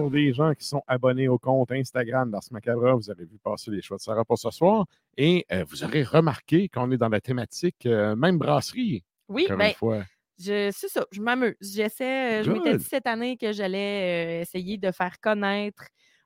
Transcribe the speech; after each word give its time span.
Pour 0.00 0.10
les 0.10 0.32
gens 0.32 0.54
qui 0.54 0.66
sont 0.66 0.82
abonnés 0.88 1.28
au 1.28 1.38
compte 1.38 1.70
Instagram 1.70 2.28
d'Ars 2.28 2.42
Macabra, 2.50 2.94
vous 2.94 3.10
avez 3.10 3.24
vu 3.24 3.38
passer 3.38 3.70
les 3.70 3.80
choix 3.80 3.96
de 3.96 4.02
Sarah 4.02 4.24
pour 4.24 4.38
ce 4.38 4.50
soir. 4.50 4.86
Et 5.16 5.46
euh, 5.52 5.64
vous 5.68 5.84
aurez 5.84 6.02
remarqué 6.02 6.68
qu'on 6.68 6.90
est 6.90 6.96
dans 6.96 7.08
la 7.08 7.20
thématique 7.20 7.86
euh, 7.86 8.16
même 8.16 8.36
brasserie. 8.36 9.04
Oui, 9.28 9.46
ben, 9.48 9.68
une 9.68 9.74
fois. 9.74 10.02
je, 10.36 10.72
c'est 10.72 10.88
ça, 10.88 11.06
je 11.12 11.20
m'amuse. 11.20 11.54
J'essaie, 11.60 12.40
euh, 12.40 12.42
je 12.42 12.50
m'étais 12.50 12.76
dit 12.76 12.84
cette 12.84 13.06
année 13.06 13.36
que 13.36 13.52
j'allais 13.52 14.40
essayer 14.40 14.78
de 14.78 14.90
faire 14.90 15.20
connaître 15.20 15.84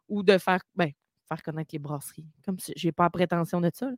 ou 0.08 0.22
de 0.22 0.38
faire, 0.38 0.60
ben, 0.74 0.90
faire 1.28 1.42
connaître 1.42 1.68
les 1.74 1.78
brasseries. 1.78 2.26
Comme 2.46 2.58
si 2.58 2.72
j'ai 2.74 2.92
pas 2.92 3.04
la 3.04 3.10
prétention 3.10 3.60
de 3.60 3.70
ça. 3.74 3.86
là. 3.86 3.96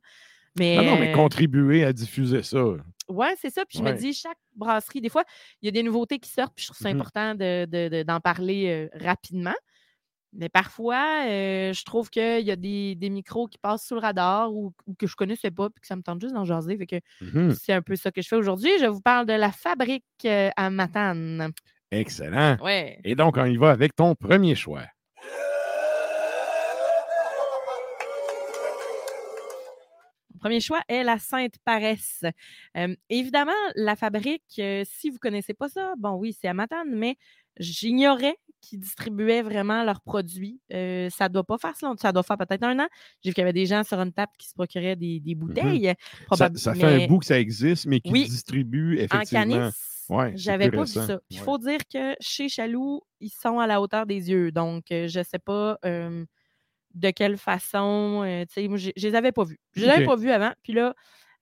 Mais, 0.57 0.75
Non, 0.77 0.83
non, 0.83 0.99
mais 0.99 1.11
euh, 1.11 1.15
contribuer 1.15 1.83
à 1.85 1.93
diffuser 1.93 2.43
ça. 2.43 2.63
Ouais, 3.07 3.33
c'est 3.39 3.49
ça. 3.49 3.63
Puis 3.65 3.77
je 3.79 3.83
me 3.83 3.93
dis, 3.93 4.13
chaque 4.13 4.37
brasserie, 4.55 5.01
des 5.01 5.09
fois, 5.09 5.23
il 5.61 5.65
y 5.65 5.69
a 5.69 5.71
des 5.71 5.83
nouveautés 5.83 6.19
qui 6.19 6.29
sortent, 6.29 6.53
puis 6.55 6.65
je 6.65 6.71
trouve 6.71 6.77
ça 6.81 6.93
Mhm. 6.93 6.99
important 7.01 7.35
de- 7.35 7.65
de- 7.65 7.87
de- 7.89 8.03
d'en 8.03 8.19
parler 8.19 8.67
euh, 8.67 8.89
rapidement. 9.05 9.53
Mais 10.33 10.47
parfois, 10.47 11.25
euh, 11.27 11.73
je 11.73 11.83
trouve 11.83 12.09
qu'il 12.09 12.39
y 12.45 12.51
a 12.51 12.55
des, 12.55 12.95
des 12.95 13.09
micros 13.09 13.47
qui 13.49 13.57
passent 13.57 13.85
sous 13.85 13.95
le 13.95 13.99
radar 14.01 14.53
ou, 14.53 14.73
ou 14.87 14.93
que 14.93 15.05
je 15.05 15.15
connaissais 15.17 15.51
pas, 15.51 15.69
puis 15.69 15.81
que 15.81 15.87
ça 15.87 15.97
me 15.97 16.01
tente 16.01 16.21
juste 16.21 16.33
d'en 16.33 16.45
jaser. 16.45 16.77
Fait 16.77 16.85
que 16.87 16.95
Mhm. 17.21 17.51
c'est 17.53 17.73
un 17.73 17.81
peu 17.81 17.97
ça 17.97 18.11
que 18.11 18.21
je 18.21 18.27
fais 18.29 18.37
aujourd'hui. 18.37 18.71
Je 18.79 18.85
vous 18.85 19.01
parle 19.01 19.25
de 19.25 19.33
la 19.33 19.51
fabrique 19.51 20.05
à 20.25 20.69
Matane. 20.69 21.51
Excellent. 21.91 22.57
Ouais. 22.63 22.99
Et 23.03 23.15
donc, 23.15 23.35
on 23.37 23.43
y 23.45 23.57
va 23.57 23.71
avec 23.71 23.93
ton 23.93 24.15
premier 24.15 24.55
choix. 24.55 24.83
Premier 30.41 30.59
choix 30.59 30.81
est 30.87 31.03
la 31.03 31.17
Sainte 31.19 31.55
Paresse. 31.63 32.23
Euh, 32.77 32.95
évidemment, 33.09 33.51
la 33.75 33.95
fabrique, 33.95 34.43
euh, 34.59 34.83
si 34.85 35.09
vous 35.09 35.15
ne 35.15 35.19
connaissez 35.19 35.53
pas 35.53 35.69
ça, 35.69 35.93
bon 35.97 36.11
oui, 36.15 36.35
c'est 36.39 36.47
à 36.47 36.53
Matane, 36.53 36.89
mais 36.93 37.15
j'ignorais 37.57 38.35
qu'ils 38.61 38.79
distribuaient 38.79 39.41
vraiment 39.41 39.83
leurs 39.83 40.01
produits. 40.01 40.59
Euh, 40.71 41.09
ça 41.09 41.27
ne 41.27 41.33
doit 41.33 41.43
pas 41.43 41.57
faire 41.57 41.73
longtemps, 41.81 42.01
ça 42.01 42.11
doit 42.11 42.23
faire 42.23 42.37
peut-être 42.37 42.63
un 42.63 42.77
an. 42.79 42.87
J'ai 43.23 43.29
vu 43.31 43.33
qu'il 43.33 43.41
y 43.41 43.43
avait 43.43 43.53
des 43.53 43.65
gens 43.65 43.83
sur 43.83 43.99
une 43.99 44.13
table 44.13 44.31
qui 44.37 44.47
se 44.47 44.53
procuraient 44.53 44.95
des, 44.95 45.19
des 45.19 45.35
bouteilles. 45.35 45.93
Ça, 46.29 46.47
probab- 46.49 46.57
ça 46.57 46.73
fait 46.75 47.03
un 47.03 47.07
bout 47.07 47.19
que 47.19 47.25
ça 47.25 47.39
existe, 47.39 47.85
mais 47.87 47.99
qui 47.99 48.11
Oui. 48.11 48.25
distribue 48.25 48.99
En 48.99 49.03
effectivement. 49.03 49.41
canis, 49.57 49.73
Ouais, 50.09 50.33
j'avais 50.35 50.69
pas 50.69 50.81
vu 50.83 50.87
ça. 50.87 51.05
Puis 51.07 51.17
il 51.29 51.39
Ouais. 51.39 51.45
faut 51.45 51.57
dire 51.57 51.79
que 51.91 52.15
chez 52.19 52.49
Chaloux, 52.49 53.01
ils 53.21 53.29
sont 53.29 53.59
à 53.59 53.67
la 53.67 53.79
hauteur 53.79 54.05
des 54.05 54.29
yeux. 54.29 54.51
Donc, 54.51 54.91
euh, 54.91 55.07
je 55.07 55.19
ne 55.19 55.23
sais 55.23 55.39
pas 55.39 55.77
euh, 55.85 56.25
de 56.93 57.09
quelle 57.11 57.37
façon. 57.37 58.23
euh, 58.25 58.45
tu 58.45 58.53
sais, 58.53 58.67
moi, 58.67 58.77
je 58.77 58.91
je 58.95 59.07
les 59.07 59.15
avais 59.15 59.31
pas 59.31 59.43
vus. 59.43 59.59
Je 59.73 59.85
les 59.85 59.89
avais 59.91 60.05
pas 60.05 60.15
vus 60.15 60.31
avant. 60.31 60.51
Puis 60.63 60.73
là, 60.73 60.93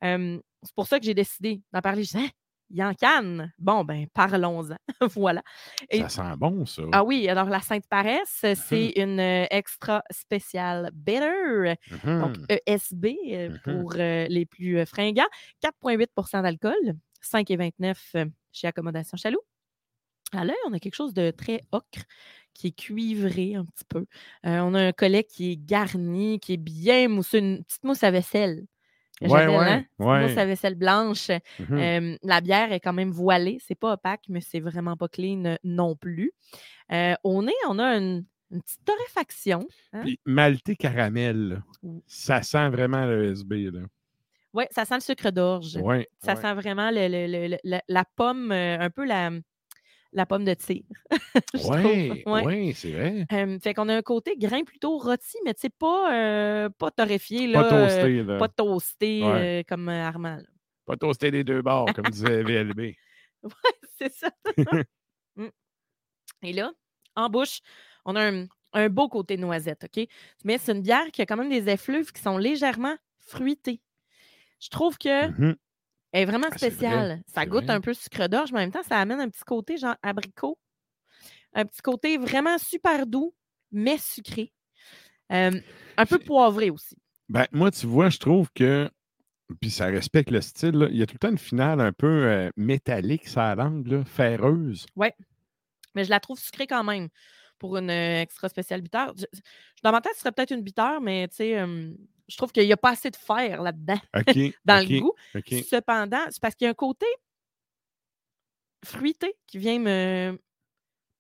euh, 0.04 0.40
c'est 0.64 0.76
pour 0.76 0.88
ça 0.88 1.00
que 1.00 1.06
j'ai 1.06 1.14
décidé 1.14 1.62
d'en 1.74 1.82
parler. 1.82 2.04
Je 2.04 2.12
disais, 2.12 2.26
Hein, 2.26 2.30
il 2.72 2.78
y 2.78 2.84
en 2.84 2.94
canne? 2.94 3.52
Bon, 3.58 3.84
ben, 3.84 4.06
parlons-en. 4.14 4.76
voilà. 5.18 5.42
Et- 5.90 6.02
Ça 6.02 6.10
sent 6.10 6.38
bon, 6.38 6.66
ça. 6.68 6.84
ah 6.92 7.04
oui, 7.04 7.28
alors 7.28 7.50
la 7.50 7.62
Sainte 7.62 7.86
Paresse, 7.90 8.42
Mhm. 8.44 8.56
c'est 8.56 8.94
une 8.96 9.20
euh, 9.20 9.46
extra 9.50 10.04
spéciale 10.12 10.92
bitter, 10.94 11.76
donc 12.20 12.38
Mhm. 12.38 12.46
ESB 12.68 13.06
euh, 13.34 13.50
Mhm. 13.50 13.60
pour 13.64 13.94
euh, 13.96 14.28
les 14.30 14.46
plus 14.46 14.86
fringants. 14.86 15.26
4,8% 15.62 16.42
d'alcool, 16.44 16.76
5,29 17.22 18.12
euh, 18.16 18.26
chez 18.52 18.68
Accommodation 18.68 19.18
Chaloux. 19.18 19.42
À 20.31 20.46
l'œil, 20.46 20.56
on 20.68 20.74
a 20.74 20.80
quelque 20.80 20.94
chose 20.96 21.16
de 21.16 21.31
très 21.31 21.62
ocre 21.72 22.04
qui 22.59 22.68
est 22.68 22.72
cuivré 22.78 23.56
un 23.56 23.64
petit 23.64 23.86
peu. 23.88 24.06
Euh, 24.46 24.59
on 24.59 24.74
a 24.74 24.81
un 24.88 24.92
collet 24.92 25.24
qui 25.24 25.53
est 25.53 25.56
garni, 25.56 26.40
qui 26.42 26.53
est 26.53 26.58
bien 26.58 27.08
mousseux, 27.08 27.38
une 27.40 27.64
petite 27.64 27.84
mousse 27.86 28.03
à 28.03 28.12
vaisselle. 28.12 28.66
Ouais, 29.22 29.30
ouais, 29.47 29.56
hein? 29.56 29.86
Ouais. 29.97 30.22
Mousse 30.28 30.38
à 30.38 30.46
vaisselle 30.46 30.75
blanche. 30.75 31.30
Mhm. 31.59 31.78
Euh, 31.78 32.18
la 32.24 32.42
bière 32.42 32.72
est 32.74 32.80
quand 32.81 32.94
même 32.94 33.12
voilée. 33.12 33.57
C'est 33.66 33.75
pas 33.75 33.94
opaque, 33.94 34.24
mais 34.30 34.42
c'est 34.42 34.60
vraiment 34.60 34.95
pas 34.98 35.07
clean 35.07 35.45
euh, 35.45 35.56
non 35.63 35.95
plus. 35.95 36.31
Euh, 36.92 37.16
au 37.24 37.42
nez, 37.44 37.54
on 37.69 37.80
a 37.80 37.95
une, 37.98 38.25
une 38.51 38.62
petite 38.62 38.84
torréfaction. 38.86 39.66
hein? 39.94 40.04
Malté 40.25 40.75
caramel, 40.75 41.62
ça 42.07 42.42
sent 42.44 42.69
vraiment 42.69 43.06
le 43.06 43.31
SB. 43.31 43.72
Là. 43.72 43.81
Oui, 44.54 44.63
ça 44.72 44.84
sent 44.86 44.95
le 44.95 45.01
sucre 45.01 45.31
d'orge. 45.31 45.78
Ouais, 45.78 46.07
Ça 46.24 46.34
ouais. 46.36 46.42
sent 46.42 46.54
vraiment 46.56 46.89
le- 46.92 47.07
le- 47.07 47.28
le- 47.28 47.48
le- 47.50 47.57
la, 47.63 47.81
la 47.88 48.04
pomme, 48.16 48.51
euh, 48.51 48.80
un 48.80 48.89
peu 48.89 49.06
la, 49.06 49.31
la 50.14 50.26
pomme 50.26 50.46
de 50.46 50.54
tir. 50.54 50.84
Oui, 51.54 52.24
Ouais. 52.26 52.44
oui, 52.46 52.74
c'est 52.74 52.92
vrai. 52.92 53.26
Euh, 53.32 53.60
fait 53.60 53.74
qu'on 53.74 53.90
a 53.90 53.96
un 53.96 54.02
côté 54.02 54.36
grain 54.38 54.64
plutôt 54.64 54.98
rôti, 54.98 55.38
mais 55.46 55.54
tu 55.54 55.62
sais, 55.62 55.70
pas, 55.70 56.14
euh, 56.14 56.70
pas 56.70 56.92
torréfié. 56.92 57.52
Pas 57.54 57.62
là, 57.62 57.74
euh, 57.74 57.86
toasté, 57.88 58.24
là. 58.24 58.38
Pas 58.38 58.48
toasté 58.50 59.24
Ouais. 59.24 59.60
euh, 59.60 59.64
comme 59.68 59.90
Armand. 59.90 60.38
là. 60.38 60.44
Pas 60.86 60.98
toasté 60.98 61.30
des 61.32 61.44
deux 61.44 61.62
bords, 61.62 61.94
comme 61.94 62.06
disait 62.12 62.44
VLB. 62.44 62.80
Ouais, 63.44 63.52
c'est 63.98 64.12
ça. 64.14 64.30
Mm. 65.36 65.48
Et 66.44 66.54
là, 66.54 66.72
en 67.16 67.30
bouche, 67.30 67.60
on 68.04 68.16
a 68.16 68.30
un, 68.32 68.46
un 68.74 68.90
beau 68.90 69.08
côté 69.08 69.38
noisette, 69.38 69.86
OK? 69.86 70.06
Mais 70.44 70.58
c'est 70.58 70.72
une 70.74 70.82
bière 70.82 71.12
qui 71.12 71.22
a 71.22 71.26
quand 71.26 71.38
même 71.38 71.50
des 71.50 71.70
effluves 71.70 72.12
qui 72.12 72.22
sont 72.22 72.38
légèrement 72.38 72.98
fruités. 73.20 73.82
Je 74.60 74.70
trouve 74.70 74.98
que 74.98 75.28
Mhm. 75.28 75.56
Elle 76.12 76.24
est 76.24 76.26
vraiment 76.26 76.48
Ah, 76.52 76.58
spéciale. 76.58 77.22
Ça 77.28 77.46
goûte 77.46 77.66
vrai. 77.66 77.74
un 77.74 77.82
peu 77.82 77.94
sucre 77.94 78.28
d'orge, 78.28 78.52
mais 78.52 78.60
en 78.60 78.62
même 78.62 78.72
temps, 78.72 78.84
ça 78.84 78.98
amène 79.00 79.20
un 79.20 79.30
petit 79.30 79.44
côté 79.44 79.78
genre 79.78 79.96
abricot. 80.02 80.58
Un 81.54 81.66
petit 81.66 81.82
côté 81.82 82.18
vraiment 82.18 82.58
super 82.58 83.06
doux, 83.06 83.34
mais 83.72 83.98
sucré. 83.98 84.52
Euh, 85.32 85.60
un 85.98 86.06
peu 86.06 86.18
poivré 86.20 86.70
aussi. 86.70 86.96
Ben, 87.28 87.46
moi, 87.52 87.70
tu 87.72 87.86
vois, 87.86 88.10
je 88.10 88.18
trouve 88.18 88.50
que. 88.54 88.90
Puis 89.62 89.72
ça 89.72 89.86
respecte 89.88 90.30
le 90.32 90.42
style. 90.42 90.72
là, 90.76 90.88
Il 90.92 90.98
y 90.98 91.02
a 91.02 91.08
tout 91.08 91.16
le 91.16 91.20
temps 91.20 91.30
une 91.32 91.38
finale 91.40 91.82
un 91.82 91.92
peu 91.92 92.08
euh, 92.08 92.50
métallique, 92.56 93.28
ça 93.28 93.56
langue, 93.56 93.88
là, 93.88 94.04
ferreuse. 94.06 94.86
Ouais. 94.96 95.16
Mais 95.96 96.04
je 96.04 96.10
la 96.12 96.20
trouve 96.20 96.40
sucrée 96.40 96.68
quand 96.68 96.84
même 96.84 97.10
pour 97.60 97.78
une 97.78 97.90
euh, 97.90 98.22
extra 98.22 98.50
spéciale 98.50 98.82
bitter. 98.82 99.06
Je- 99.18 99.26
je- 99.34 99.42
dans 99.84 99.92
ma 99.92 100.02
tête, 100.02 100.14
ce 100.16 100.22
serait 100.22 100.32
peut-être 100.32 100.52
une 100.52 100.62
bitter, 100.62 100.98
mais 101.02 101.28
tu 101.28 101.36
sais, 101.36 101.60
euh, 101.60 101.92
je 102.28 102.38
trouve 102.38 102.52
qu'il 102.52 102.66
n'y 102.66 102.74
a 102.74 102.78
pas 102.78 102.92
assez 102.92 103.12
de 103.12 103.16
fer 103.16 103.62
là-dedans, 103.62 104.00
dans 104.66 104.88
le 104.88 105.00
goût. 105.02 105.14
Cependant, 105.70 106.26
c'est 106.30 106.42
parce 106.42 106.56
qu'il 106.56 106.66
y 106.66 106.68
a 106.68 106.72
un 106.72 106.74
côté 106.76 107.06
fruité 108.86 109.34
qui 109.48 109.58
vient 109.58 109.80
me. 109.80 110.40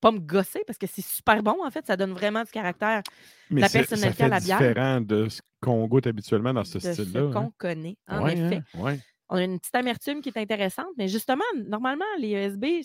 Pas 0.01 0.11
me 0.13 0.19
gosser 0.19 0.61
parce 0.65 0.79
que 0.79 0.87
c'est 0.87 1.01
super 1.05 1.43
bon, 1.43 1.57
en 1.65 1.69
fait. 1.71 1.85
Ça 1.85 1.97
donne 1.97 2.13
vraiment 2.13 2.43
du 2.45 2.51
caractère 2.51 3.03
Mais 3.49 3.59
la 3.59 3.67
c'est- 3.67 3.79
personnalité 3.79 4.23
à 4.23 4.27
la 4.29 4.39
bière. 4.39 4.57
différent 4.59 5.01
de 5.01 5.27
ce 5.27 5.41
qu'on 5.61 5.85
goûte 5.87 6.07
habituellement 6.07 6.53
dans 6.53 6.63
ce 6.63 6.75
de 6.77 6.79
ce 6.79 6.93
style-là. 6.93 7.23
qu'on 7.33 7.39
hein. 7.47 7.51
connaît, 7.57 7.97
en 8.07 8.23
Ouais, 8.23 8.31
effet. 8.37 8.61
hein, 8.75 8.79
ouais. 8.81 8.99
On 9.27 9.35
a 9.35 9.43
une 9.43 9.59
petite 9.59 9.75
amertume 9.75 10.21
qui 10.21 10.29
est 10.29 10.37
intéressante, 10.37 10.87
mais 10.97 11.09
justement, 11.09 11.43
normalement, 11.67 12.05
les 12.17 12.29
ESB, 12.29 12.81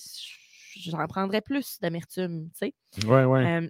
j'en 0.80 1.06
prendrais 1.06 1.40
plus 1.40 1.78
d'amertume, 1.80 2.50
tu 2.58 2.70
sais. 2.70 3.06
Ouais, 3.06 3.24
ouais. 3.24 3.46
Euh, 3.46 3.68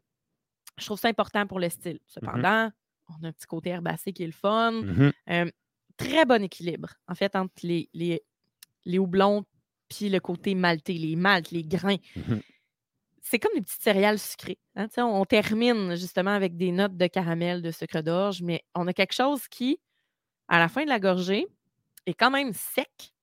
je 0.79 0.85
trouve 0.87 0.99
ça 0.99 1.09
important 1.09 1.47
pour 1.47 1.61
le 1.61 1.69
style. 1.69 2.01
Cependant, 2.07 2.71
on 3.09 3.25
a 3.25 3.29
un 3.29 3.33
petit 3.33 3.47
côté 3.47 3.71
herbacé 3.71 4.13
qui 4.13 4.23
est 4.25 4.27
le 4.27 4.33
fun. 4.33 4.73
Mhm. 4.73 5.13
Euh, 5.31 5.51
très 5.97 6.25
bon 6.25 6.43
équilibre, 6.43 6.89
en 7.07 7.15
fait, 7.15 7.37
entre 7.37 7.55
les, 7.63 7.89
les, 7.95 8.23
les 8.85 8.99
houblons 8.99 9.45
puis 9.89 10.09
le 10.09 10.19
côté 10.19 10.55
malté, 10.55 10.95
les 10.95 11.15
maltes, 11.15 11.51
les 11.51 11.63
grains. 11.63 11.99
Mhm. 12.17 12.41
C'est 13.23 13.39
comme 13.39 13.53
des 13.55 13.63
petites 13.63 13.83
céréales 13.83 14.19
sucrées. 14.19 14.59
hein, 14.77 14.89
On 14.99 15.25
termine 15.25 15.95
justement 15.97 16.33
avec 16.33 16.57
des 16.57 16.73
notes 16.73 16.97
de 16.97 17.07
caramel, 17.07 17.63
de 17.63 17.71
sucre 17.71 18.03
d'orge, 18.03 18.43
mais 18.43 18.63
on 18.75 18.87
a 18.87 18.93
quelque 18.93 19.15
chose 19.15 19.49
qui, 19.49 19.79
à 20.49 20.59
la 20.59 20.69
fin 20.69 20.85
de 20.85 20.89
la 20.89 21.01
gorgée, 21.01 21.47
est 22.07 22.15
quand 22.15 22.31
même 22.31 22.53
sec 22.53 23.14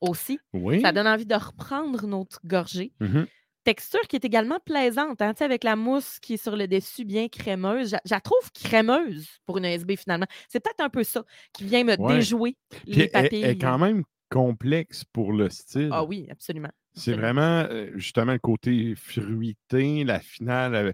aussi. 0.00 0.38
Oui. 0.52 0.80
Ça 0.80 0.92
donne 0.92 1.06
envie 1.06 1.26
de 1.26 1.34
reprendre 1.34 2.06
notre 2.06 2.40
gorgée. 2.44 2.92
Mhm. 3.00 3.26
Texture 3.64 4.00
qui 4.08 4.14
est 4.14 4.24
également 4.24 4.60
plaisante, 4.64 5.20
hein, 5.20 5.34
avec 5.40 5.64
la 5.64 5.74
mousse 5.74 6.20
qui 6.20 6.34
est 6.34 6.36
sur 6.42 6.54
le 6.56 6.68
dessus 6.68 7.04
bien 7.04 7.26
crémeuse. 7.28 7.96
Je 8.04 8.14
la 8.14 8.20
trouve 8.20 8.52
crémeuse 8.52 9.26
pour 9.44 9.58
une 9.58 9.64
SB 9.64 9.96
finalement. 9.96 10.26
C'est 10.48 10.60
peut-être 10.62 10.80
un 10.84 10.88
peu 10.88 11.02
ça 11.02 11.24
qui 11.52 11.64
vient 11.64 11.82
me 11.82 11.96
Ouais. 12.00 12.14
déjouer 12.16 12.56
Puis 12.70 12.92
les 12.92 13.02
elle- 13.04 13.10
papilles. 13.10 13.42
elle 13.42 13.50
est 13.50 13.58
quand 13.58 13.78
même 13.78 14.04
complexe 14.30 15.02
pour 15.12 15.32
le 15.32 15.50
style. 15.50 15.88
Ah 15.92 16.04
oui, 16.04 16.28
absolument. 16.30 16.70
C'est 16.94 17.14
vraiment 17.14 17.66
euh, 17.68 17.90
justement 17.96 18.32
le 18.32 18.38
côté 18.38 18.94
fruité, 18.96 20.04
la 20.04 20.20
finale 20.20 20.74
euh, 20.76 20.92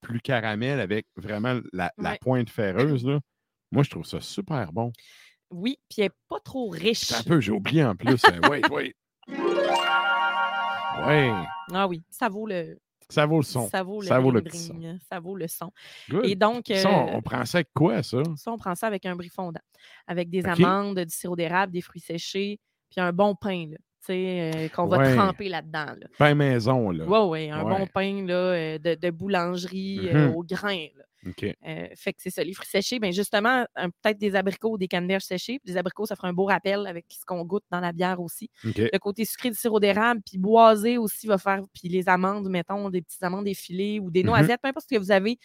plus 0.00 0.20
caramel 0.20 0.80
avec 0.80 1.06
vraiment 1.16 1.60
la, 1.72 1.92
la 1.98 2.16
pointe 2.20 2.50
ferreuse. 2.50 3.06
Là. 3.06 3.20
Moi, 3.70 3.84
je 3.84 3.90
trouve 3.90 4.04
ça 4.04 4.20
super 4.20 4.72
bon. 4.72 4.90
Oui, 5.52 5.78
puis 5.88 6.02
elle 6.02 6.06
n'est 6.06 6.10
pas 6.28 6.40
trop 6.40 6.68
riche. 6.70 7.12
Un 7.12 7.22
peu, 7.22 7.40
j'ai 7.40 7.52
oublié 7.52 7.84
en 7.84 7.94
plus. 7.94 8.22
euh, 8.24 8.48
wait, 8.50 8.68
wait. 8.70 8.94
Ouais, 11.06 11.32
Ah 11.72 11.86
oui, 11.88 12.02
ça 12.10 12.28
vaut 12.28 12.46
le, 12.46 12.78
ça 13.08 13.26
vaut 13.26 13.38
le 13.38 13.42
son. 13.42 13.68
ça 13.68 13.82
vaut 13.82 14.00
le, 14.00 14.06
Ça 14.06 14.18
vaut 14.20 14.30
le 14.30 14.40
bring 14.40 14.52
petit 14.52 14.66
son. 14.66 14.98
ça 15.10 15.20
vaut 15.20 15.36
le 15.36 15.48
son. 15.48 15.72
Good. 16.10 16.24
Et 16.26 16.34
donc, 16.34 16.64
Ça, 16.74 16.88
on, 16.90 17.08
euh, 17.08 17.12
on 17.14 17.22
prend 17.22 17.44
ça 17.44 17.58
avec 17.58 17.68
quoi, 17.74 18.02
ça? 18.02 18.22
ça, 18.36 18.52
on 18.52 18.58
prend 18.58 18.74
ça 18.74 18.86
avec 18.86 19.04
un 19.06 19.16
brie 19.16 19.28
fondant, 19.30 19.60
avec 20.06 20.30
des 20.30 20.44
amandes, 20.46 20.98
du 21.00 21.10
sirop 21.14 21.36
d'érable, 21.36 21.72
des 21.72 21.80
fruits 21.80 22.00
séchés, 22.00 22.60
puis 22.90 23.00
un 23.00 23.12
bon 23.12 23.34
pain, 23.34 23.66
là, 23.70 23.76
tu 23.76 24.06
sais, 24.06 24.50
euh, 24.54 24.68
qu'on 24.68 24.86
va 24.86 24.98
Ouais. 24.98 25.16
tremper 25.16 25.48
là-dedans. 25.48 25.86
Là. 25.98 26.06
Pain 26.18 26.34
maison, 26.34 26.90
là. 26.90 27.04
Oui, 27.06 27.18
oui, 27.30 27.50
un 27.50 27.64
Ouais. 27.64 27.78
bon 27.78 27.86
pain 27.86 28.26
là, 28.26 28.34
euh, 28.34 28.78
de, 28.78 28.94
de 28.94 29.10
boulangerie 29.10 30.08
euh, 30.10 30.28
Mhm. 30.28 30.34
au 30.36 30.42
grain. 30.44 30.86
là. 30.96 31.04
Euh, 31.66 31.86
fait 31.94 32.12
que 32.12 32.20
c'est 32.22 32.30
ça, 32.30 32.42
les 32.42 32.52
fruits 32.52 32.68
séchés, 32.68 32.98
ben 32.98 33.12
justement, 33.12 33.64
un- 33.76 33.90
peut-être 33.90 34.18
des 34.18 34.34
abricots 34.34 34.72
ou 34.72 34.78
des 34.78 34.88
canneberges 34.88 35.22
séchées. 35.22 35.60
Des 35.64 35.76
abricots, 35.76 36.06
ça 36.06 36.16
fera 36.16 36.28
un 36.28 36.32
beau 36.32 36.44
rappel 36.46 36.86
avec 36.86 37.06
ce 37.10 37.24
qu'on 37.24 37.44
goûte 37.44 37.64
dans 37.70 37.80
la 37.80 37.92
bière 37.92 38.20
aussi. 38.20 38.50
Le 38.92 38.98
côté 38.98 39.24
sucré 39.24 39.50
du 39.50 39.56
sirop 39.56 39.78
d'érable, 39.80 40.20
puis 40.26 40.38
boisé 40.38 40.98
aussi 40.98 41.26
va 41.26 41.38
faire, 41.38 41.60
puis 41.72 41.88
les 41.88 42.08
amandes, 42.08 42.48
mettons, 42.48 42.90
des 42.90 43.02
petites 43.02 43.22
amandes 43.22 43.46
effilées 43.46 44.00
ou 44.00 44.10
des 44.10 44.22
noisettes, 44.26 44.60
peu 44.62 44.68
importe 44.68 44.86
ce 44.90 44.94
que 44.96 45.00
vous 45.00 45.12
avez 45.12 45.38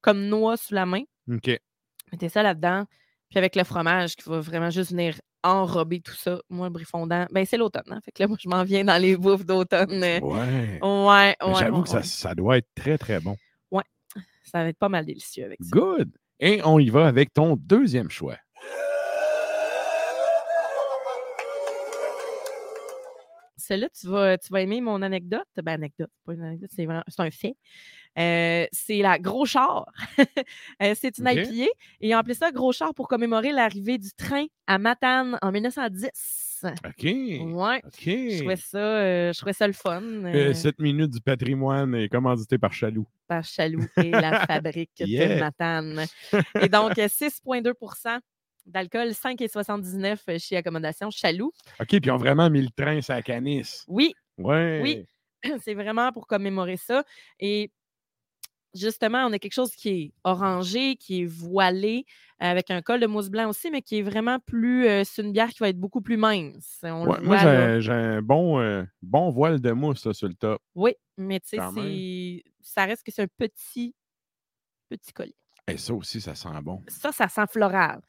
comme 0.00 0.26
noix 0.26 0.56
sous 0.56 0.74
la 0.74 0.86
main, 0.86 1.02
OK. 1.30 1.50
mettez 2.12 2.28
ça 2.28 2.42
là-dedans. 2.42 2.84
Puis 3.30 3.38
avec 3.38 3.56
le 3.56 3.64
fromage 3.64 4.14
qui 4.16 4.28
va 4.28 4.38
vraiment 4.40 4.70
juste 4.70 4.90
venir 4.92 5.18
enrober 5.42 6.00
tout 6.00 6.14
ça. 6.14 6.40
Moi, 6.48 6.68
le 6.68 6.72
brie 6.72 6.84
fondant, 6.84 7.26
ben 7.30 7.44
c'est 7.44 7.56
l'automne. 7.56 7.82
hein. 7.90 8.00
Fait 8.04 8.12
que 8.12 8.22
là, 8.22 8.28
moi, 8.28 8.36
je 8.40 8.48
m'en 8.48 8.62
viens 8.64 8.84
dans 8.84 8.96
les 9.00 9.16
bouffes 9.16 9.44
d'automne. 9.44 10.00
Ouais. 10.02 10.20
Ouais, 10.22 10.78
ouais, 10.82 11.54
J'avoue 11.58 11.78
ouais, 11.78 11.82
que 11.82 11.88
ça 12.02 12.34
doit 12.34 12.58
être 12.58 12.68
très, 12.74 12.96
très 12.98 13.20
bon. 13.20 13.36
Ça 14.54 14.62
va 14.62 14.68
être 14.68 14.78
pas 14.78 14.88
mal 14.88 15.04
délicieux 15.04 15.44
avec 15.44 15.58
ça. 15.64 15.70
Good. 15.72 16.12
Et 16.38 16.60
on 16.64 16.78
y 16.78 16.88
va 16.88 17.08
avec 17.08 17.34
ton 17.34 17.56
deuxième 17.56 18.08
choix. 18.08 18.36
Celle-là, 23.66 23.88
tu 23.98 24.06
vas, 24.08 24.38
tu 24.38 24.52
vas 24.52 24.60
aimer 24.60 24.80
mon 24.80 25.00
anecdote. 25.02 25.46
Ben, 25.56 25.72
anecdote, 25.74 26.10
c'est 26.14 26.24
pas 26.24 26.32
une 26.34 26.42
anecdote, 26.44 26.70
c'est 26.74 26.84
vraiment- 26.84 27.04
c'est 27.08 27.20
un 27.22 27.30
fait. 27.30 27.56
Euh, 28.18 28.66
c'est 28.72 28.98
la 28.98 29.18
Gros 29.18 29.44
Char. 29.46 29.86
Euh, 30.82 30.94
c'est 30.96 31.18
une. 31.18 31.26
IPA 31.28 31.50
et 32.00 32.08
ils 32.08 32.14
ont 32.14 32.18
appelé 32.18 32.34
ça 32.34 32.50
Gros 32.52 32.72
Char 32.72 32.94
pour 32.94 33.08
commémorer 33.08 33.52
l'arrivée 33.52 33.98
du 33.98 34.12
train 34.12 34.44
à 34.66 34.78
Matane 34.78 35.38
en 35.42 35.50
1910. 35.52 36.64
OK. 36.64 37.02
Ouais. 37.04 37.80
OK. 37.84 37.92
Je 38.04 38.38
trouvais 38.38 38.56
ça, 38.56 38.78
euh, 38.78 39.32
je 39.32 39.38
trouvais 39.38 39.52
ça 39.52 39.66
le 39.66 39.72
fun. 39.72 40.00
Euh, 40.02 40.50
euh, 40.50 40.54
Cette 40.54 40.80
minute 40.80 41.10
du 41.10 41.20
patrimoine 41.20 41.94
est 41.94 42.08
commanditée 42.08 42.58
par 42.58 42.72
Chaloux. 42.72 43.06
par 43.28 43.44
Chaloux 43.44 43.84
et 43.98 44.10
la 44.10 44.46
fabrique 44.46 44.90
de. 45.00 45.40
Matane. 45.40 46.04
Et 46.60 46.68
donc, 46.68 46.98
euh, 46.98 47.08
6,2 47.08 47.74
d'alcool, 48.66 49.08
5,79 49.08 50.18
euh, 50.28 50.38
chez 50.38 50.56
Accommodation 50.56 51.10
Chaloux. 51.10 51.52
OK, 51.80 51.86
puis 51.88 52.00
ils 52.04 52.10
ont 52.10 52.16
vraiment 52.16 52.48
mis 52.50 52.62
le 52.62 52.70
train 52.70 53.00
la 53.08 53.22
canisse. 53.22 53.84
Oui, 53.88 54.14
Ouais. 54.38 54.80
Oui. 54.82 55.06
c'est 55.62 55.74
vraiment 55.74 56.12
pour 56.12 56.26
commémorer 56.26 56.76
ça. 56.76 57.04
Et 57.38 57.70
justement, 58.74 59.26
on 59.26 59.32
a 59.32 59.38
quelque 59.38 59.52
chose 59.52 59.74
qui 59.74 59.88
est 59.88 60.12
orangé, 60.24 60.96
qui 60.96 61.22
est 61.22 61.26
voilé, 61.26 62.04
avec 62.38 62.70
un 62.70 62.82
col 62.82 63.00
de 63.00 63.06
mousse 63.06 63.28
blanc 63.28 63.48
aussi, 63.48 63.70
mais 63.70 63.82
qui 63.82 63.98
est 63.98 64.02
vraiment 64.02 64.38
plus. 64.40 64.86
euh, 64.88 65.04
c'est 65.04 65.22
une 65.22 65.32
bière 65.32 65.50
qui 65.50 65.58
va 65.60 65.68
être 65.68 65.78
beaucoup 65.78 66.00
plus 66.00 66.16
mince. 66.16 66.80
On 66.82 67.04
le 67.04 67.10
Ouais, 67.12 67.20
moi, 67.20 67.36
j'ai 67.38 67.80
j'ai 67.80 67.92
un 67.92 68.22
bon, 68.22 68.60
euh, 68.60 68.84
bon 69.02 69.30
voile 69.30 69.60
de 69.60 69.70
mousse 69.70 70.04
là, 70.06 70.12
sur 70.12 70.28
le 70.28 70.34
top. 70.34 70.60
Oui, 70.74 70.94
mais 71.16 71.40
tu 71.40 71.48
sais, 71.50 72.42
ça 72.60 72.84
reste 72.86 73.04
que 73.04 73.12
c'est 73.12 73.22
un 73.22 73.28
petit, 73.38 73.94
petit 74.88 75.12
collier. 75.12 75.36
Et 75.66 75.78
ça 75.78 75.94
aussi, 75.94 76.20
ça 76.20 76.34
sent 76.34 76.48
bon. 76.62 76.82
Ça, 76.88 77.10
ça 77.10 77.26
sent 77.28 77.46
floral. 77.50 78.00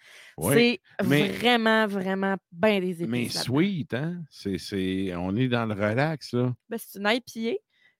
C'est 0.42 0.82
mais- 1.06 1.30
vraiment, 1.30 1.88
vraiment 1.88 2.36
bien 2.52 2.82
des 2.82 3.02
épices. 3.04 3.08
Mais 3.08 3.30
sweet, 3.30 3.94
hein? 3.94 4.24
C'est, 4.30 4.58
c'est, 4.58 5.16
on 5.16 5.34
est 5.38 5.48
dans 5.48 5.66
le 5.66 5.74
relax, 5.74 6.34
là. 6.34 6.54
Ben, 6.68 6.78
c'est 6.78 7.00
une 7.00 7.08
IPA. 7.08 7.58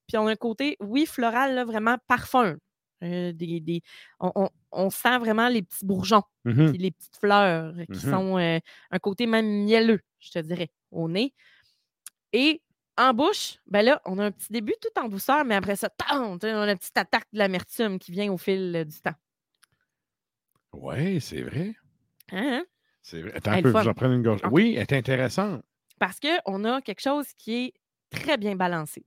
Puis 0.08 0.18
on 0.18 0.28
a 0.28 0.32
un 0.32 0.36
côté, 0.36 0.76
oui, 0.82 1.06
floral, 1.06 1.56
là, 1.56 1.64
vraiment 1.64 1.98
parfum. 2.08 2.58
Euh, 3.04 3.32
des, 3.34 3.60
des- 3.60 3.82
on, 4.20 4.32
on- 4.36 4.50
on 4.72 4.90
sent 4.90 5.18
vraiment 5.20 5.48
les 5.48 5.62
petits 5.62 5.86
bourgeons, 5.86 6.24
Mhm. 6.46 6.70
puis 6.72 6.78
les 6.78 6.92
petites 6.92 7.18
fleurs 7.18 7.74
qui 7.92 8.06
Mhm. 8.06 8.12
sont 8.12 8.38
euh, 8.38 8.60
un 8.92 9.00
côté 9.00 9.26
même 9.26 9.64
mielleux, 9.64 10.02
je 10.20 10.32
te 10.32 10.40
dirais, 10.40 10.70
au 10.92 11.08
nez. 11.10 11.34
Et 12.34 12.62
en 12.98 13.14
bouche, 13.14 13.58
ben 13.68 13.84
là, 13.84 14.02
on 14.06 14.18
a 14.20 14.26
un 14.26 14.32
petit 14.32 14.52
début 14.52 14.74
tout 14.82 15.00
en 15.02 15.08
douceur, 15.10 15.44
mais 15.46 15.56
après 15.56 15.76
ça, 15.76 15.90
on 16.14 16.38
a 16.38 16.72
une 16.72 16.78
petite 16.78 16.98
attaque 16.98 17.28
de 17.34 17.40
l'amertume 17.40 18.00
qui 18.00 18.12
vient 18.12 18.32
au 18.32 18.38
fil 18.38 18.74
euh, 18.76 18.84
du 18.86 19.00
temps. 19.02 19.16
Ouais, 20.80 21.20
c'est 21.20 21.42
vrai. 21.42 21.76
Hein, 22.32 22.60
hein? 22.60 22.66
C'est 23.02 23.22
vrai. 23.22 23.34
Attends 23.36 23.52
un 23.52 23.62
peu, 23.62 23.72
fun. 23.72 23.84
j'en 23.84 23.94
prends 23.94 24.12
une 24.12 24.24
gorge. 24.24 24.42
Oui, 24.52 24.74
elle 24.76 24.82
est 24.82 24.94
intéressante. 24.94 25.64
Parce 26.00 26.20
qu'on 26.20 26.64
a 26.66 26.82
quelque 26.82 27.02
chose 27.02 27.28
qui 27.38 27.56
est 27.56 27.74
très 28.10 28.38
bien 28.38 28.56
balancé. 28.56 29.06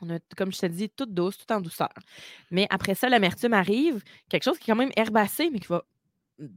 On 0.00 0.10
a, 0.10 0.18
comme 0.36 0.52
je 0.52 0.58
te 0.58 0.66
dis, 0.66 0.90
toute 0.90 1.14
douce, 1.14 1.38
tout 1.38 1.52
en 1.52 1.60
douceur. 1.60 1.92
Mais 2.50 2.66
après 2.70 2.94
ça, 2.94 3.08
l'amertume 3.08 3.52
arrive, 3.52 4.02
quelque 4.28 4.42
chose 4.42 4.58
qui 4.58 4.70
est 4.70 4.72
quand 4.72 4.78
même 4.78 4.92
herbacé, 4.96 5.50
mais 5.50 5.60
qui 5.60 5.68
va 5.68 5.84
une 6.38 6.50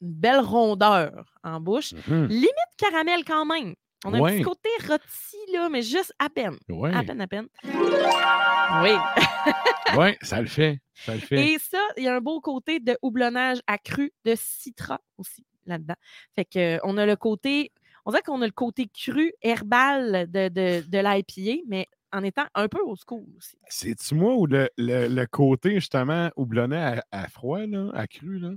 belle 0.00 0.40
rondeur 0.40 1.32
en 1.42 1.60
bouche. 1.60 1.92
Mhm. 2.08 2.26
Limite 2.26 2.74
caramel 2.76 3.24
quand 3.24 3.46
même. 3.46 3.74
On 4.04 4.14
a 4.14 4.18
un 4.18 4.32
petit 4.32 4.42
côté 4.42 4.68
rôti, 4.88 5.52
là, 5.52 5.68
mais 5.68 5.82
juste 5.82 6.14
à 6.18 6.30
peine. 6.30 6.56
Ouais. 6.68 6.92
À 6.94 7.02
peine, 7.02 7.20
à 7.20 7.26
peine. 7.26 7.48
Oui. 7.64 8.90
ouais, 9.98 10.16
ça 10.22 10.40
le 10.40 10.46
fait. 10.46 10.80
Ça 10.94 11.14
le 11.14 11.20
fait. 11.20 11.52
Et 11.52 11.58
ça, 11.58 11.80
il 11.96 12.04
y 12.04 12.08
a 12.08 12.16
un 12.16 12.20
beau 12.20 12.40
côté 12.40 12.80
de 12.80 12.96
houblonnage 13.02 13.58
accru 13.66 14.12
de 14.24 14.34
citron 14.36 14.98
aussi 15.18 15.44
là-dedans. 15.66 15.94
Fait 16.34 16.44
que, 16.46 16.76
euh, 16.76 16.78
on 16.84 16.96
a 16.96 17.04
le 17.04 17.16
côté, 17.16 17.72
on 18.06 18.10
dirait 18.10 18.22
qu'on 18.22 18.40
a 18.40 18.46
le 18.46 18.52
côté 18.52 18.88
cru, 18.88 19.32
herbal 19.42 20.30
de, 20.30 20.48
de, 20.48 20.82
de 20.88 20.98
l'IPA, 20.98 21.62
mais 21.68 21.86
en 22.12 22.22
étant 22.24 22.46
un 22.54 22.68
peu 22.68 22.80
au 22.80 22.96
school 22.96 23.24
aussi. 23.36 23.56
C'est-tu 23.68 24.14
moi 24.14 24.34
ou 24.34 24.46
le, 24.46 24.68
le, 24.78 25.08
le 25.08 25.26
côté, 25.26 25.74
justement, 25.74 26.30
houblonné 26.36 26.76
à, 26.76 27.04
à 27.12 27.28
froid, 27.28 27.66
là, 27.66 27.90
à 27.94 28.06
cru, 28.06 28.38
là? 28.38 28.50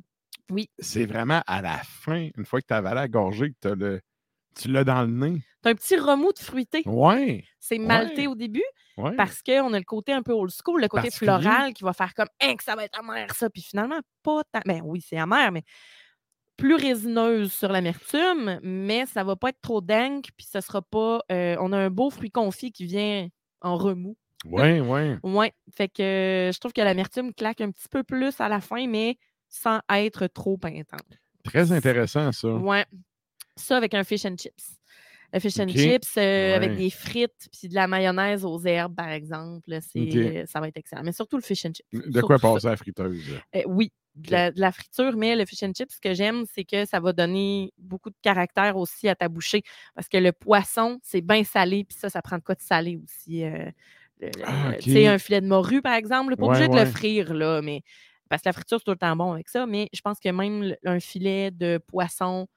Oui. 0.50 0.70
C'est 0.80 1.06
vraiment 1.06 1.42
à 1.48 1.62
la 1.62 1.78
fin, 1.78 2.30
une 2.36 2.46
fois 2.46 2.62
que 2.62 2.68
tu 2.68 2.74
as 2.74 2.78
avalé 2.78 2.96
la 2.96 3.08
gorgée, 3.08 3.52
que 3.52 3.56
tu 3.62 3.68
as 3.70 3.76
le, 3.76 4.02
Tu 4.56 4.70
l'as 4.72 4.84
dans 4.84 5.02
le 5.02 5.08
nez. 5.08 5.42
Tu 5.64 5.70
as 5.70 5.72
un 5.72 5.76
petit 5.76 5.96
remous 5.98 6.34
de 6.34 6.40
fruité. 6.40 6.84
Ouais. 6.86 7.44
C'est 7.60 7.78
malté 7.80 8.22
Ouais. 8.22 8.28
au 8.28 8.36
début 8.36 8.64
ouais. 8.98 9.16
parce 9.16 9.42
qu'on 9.42 9.74
a 9.74 9.78
le 9.80 9.86
côté 9.86 10.12
un 10.14 10.22
peu 10.22 10.34
old 10.34 10.52
school, 10.52 10.82
le 10.82 10.88
côté 10.88 11.04
Particulier. 11.04 11.32
floral 11.32 11.74
qui 11.74 11.84
va 11.84 11.94
faire 11.94 12.14
comme 12.14 12.28
Hein, 12.42 12.56
que 12.56 12.64
ça 12.64 12.76
va 12.76 12.84
être 12.86 13.00
amer, 13.00 13.34
ça. 13.36 13.50
Puis 13.50 13.62
finalement, 13.62 14.00
pas 14.24 14.42
tant. 14.52 14.60
Ben 14.66 14.82
oui, 14.84 15.02
c'est 15.08 15.18
amer, 15.18 15.52
mais 15.52 15.64
plus 16.58 16.76
résineuse 16.76 17.52
sur 17.52 17.70
l'amertume, 17.72 18.60
mais 18.62 19.06
ça 19.08 19.24
va 19.24 19.36
pas 19.36 19.50
être 19.50 19.62
trop 19.62 19.82
dingue. 19.82 20.24
Puis 20.38 20.46
ce 20.52 20.62
sera 20.62 20.82
pas. 20.82 21.22
euh, 21.32 21.56
on 21.60 21.72
a 21.74 21.78
un 21.78 21.90
beau 21.90 22.10
fruit 22.10 22.32
confit 22.32 22.72
qui 22.72 22.86
vient 22.86 23.28
en 23.62 23.78
remous. 23.78 24.18
Ouais, 24.46 24.82
ouais. 24.82 25.18
Ouais. 25.24 25.54
Fait 25.76 25.88
que 25.88 26.04
euh, 26.04 26.52
je 26.52 26.60
trouve 26.60 26.74
que 26.74 26.82
l'amertume 26.82 27.34
claque 27.34 27.62
un 27.62 27.72
petit 27.72 27.88
peu 27.90 28.04
plus 28.04 28.40
à 28.42 28.50
la 28.50 28.60
fin, 28.60 28.86
mais 28.88 29.18
sans 29.50 29.80
être 29.92 30.28
trop 30.28 30.60
intense. 30.64 31.00
Très 31.46 31.72
intéressant, 31.72 32.32
ça. 32.32 32.50
Ouais. 32.50 32.86
Ça 33.56 33.78
avec 33.78 33.94
un 33.94 34.04
fish 34.04 34.26
and 34.26 34.36
chips. 34.38 34.78
Le 35.32 35.40
fish 35.40 35.60
and 35.60 35.68
chips 35.70 36.14
euh, 36.18 36.56
avec 36.56 36.76
des 36.76 36.90
frites 36.92 37.50
puis 37.52 37.68
de 37.68 37.74
la 37.74 37.88
mayonnaise 37.88 38.46
aux 38.46 38.60
herbes, 38.66 38.96
par 38.96 39.10
exemple. 39.10 39.80
C'est, 39.82 40.46
Ça 40.48 40.60
va 40.60 40.68
être 40.68 40.78
excellent. 40.78 41.02
Mais 41.04 41.12
surtout 41.12 41.38
le 41.38 41.42
fish 41.42 41.66
and 41.66 41.72
chips. 41.74 41.88
De 41.92 42.22
quoi 42.22 42.38
passer 42.38 42.68
à 42.68 42.72
la 42.72 42.78
friteuse? 42.78 43.24
Euh, 43.56 43.62
oui, 43.66 43.92
de 44.16 44.32
la, 44.32 44.52
de 44.52 44.60
la 44.60 44.72
friture, 44.72 45.18
mais 45.18 45.36
le 45.36 45.46
fish 45.46 45.64
and 45.64 45.72
chips, 45.76 45.96
ce 45.96 46.00
que 46.00 46.14
j'aime, 46.14 46.44
c'est 46.54 46.66
que 46.66 46.86
ça 46.86 47.00
va 47.00 47.14
donner 47.14 47.74
beaucoup 47.80 48.12
de 48.12 48.16
caractère 48.22 48.78
aussi 48.78 49.08
à 49.10 49.16
ta 49.16 49.28
bouchée. 49.28 49.64
Parce 49.96 50.08
que 50.08 50.18
le 50.18 50.34
poisson, 50.34 51.00
c'est 51.02 51.22
bien 51.22 51.44
salé, 51.44 51.84
puis 51.84 51.98
ça, 51.98 52.10
ça 52.12 52.22
prend 52.22 52.38
de 52.38 52.44
quoi 52.44 52.54
de 52.54 52.62
salé 52.62 53.00
aussi. 53.04 53.44
euh, 53.44 53.70
Ah. 54.46 54.74
Tu 54.80 54.92
sais, 54.92 55.08
un 55.08 55.18
filet 55.18 55.42
de 55.42 55.48
morue, 55.48 55.82
par 55.82 55.96
exemple, 55.96 56.36
pas 56.38 56.44
Ouais, 56.46 56.50
obligé 56.50 56.68
de 56.70 56.76
le 56.76 56.86
frire, 56.86 57.34
là, 57.34 57.62
mais 57.64 57.82
parce 58.30 58.42
que 58.44 58.50
la 58.50 58.54
friture, 58.54 58.78
c'est 58.78 58.86
tout 58.86 58.92
le 58.92 58.98
temps 58.98 59.16
bon 59.16 59.34
avec 59.34 59.50
ça, 59.50 59.66
mais 59.66 59.90
je 59.94 60.00
pense 60.02 60.20
que 60.20 60.30
même 60.30 60.76
un 60.86 61.00
filet 61.00 61.50
de 61.52 61.80
poisson 61.88 62.48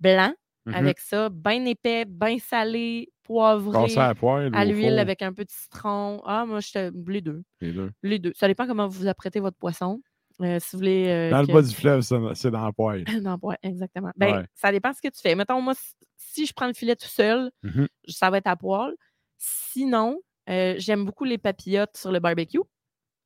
blanc, 0.00 0.32
Mhm. 0.66 0.74
avec 0.74 0.98
ça, 1.00 1.28
bien 1.30 1.64
épais, 1.64 2.04
bien 2.04 2.38
salé, 2.38 3.10
poivré, 3.22 3.94
à 3.96 4.08
la 4.08 4.14
poêle. 4.14 4.50
à 4.54 4.64
l'huile 4.64 4.98
avec 4.98 5.22
un 5.22 5.32
peu 5.32 5.44
de 5.44 5.50
citron. 5.50 6.20
Ah, 6.26 6.44
moi, 6.46 6.60
je 6.60 6.72
te... 6.72 7.10
les 7.10 7.20
deux. 7.22 7.42
les 7.60 7.72
deux. 7.72 7.90
Les 8.02 8.18
deux. 8.18 8.32
Ça 8.34 8.46
dépend 8.48 8.66
comment 8.66 8.86
vous 8.88 9.06
apprêtez 9.06 9.40
votre 9.40 9.56
poisson. 9.56 10.00
Euh, 10.40 10.58
si 10.60 10.68
vous 10.76 10.78
voulez. 10.80 11.08
euh, 11.08 11.30
Dans 11.30 11.40
le 11.40 11.46
bas 11.48 11.62
du 11.62 11.74
fleuve, 11.74 12.02
c'est 12.34 12.50
dans 12.50 12.64
la 12.64 12.72
poêle. 12.72 13.04
non, 13.24 13.38
ouais, 13.42 13.56
exactement. 13.62 14.10
Ben, 14.16 14.36
Ouais. 14.40 14.46
Ça 14.54 14.70
dépend 14.70 14.92
ce 14.92 15.00
que 15.02 15.08
tu 15.12 15.20
fais. 15.20 15.34
Mettons, 15.34 15.60
moi, 15.60 15.74
si- 16.16 16.46
je 16.46 16.52
prends 16.52 16.66
le 16.68 16.74
filet 16.74 16.94
tout 16.96 17.08
seul, 17.08 17.50
Mhm. 17.62 17.88
ça 18.06 18.30
va 18.30 18.38
être 18.38 18.46
à 18.46 18.54
poêle. 18.56 18.94
Sinon, 19.36 20.20
euh, 20.50 20.74
j'aime 20.78 21.04
beaucoup 21.04 21.24
les 21.24 21.38
papillotes 21.38 21.96
sur 21.96 22.12
le 22.12 22.20
barbecue. 22.20 22.60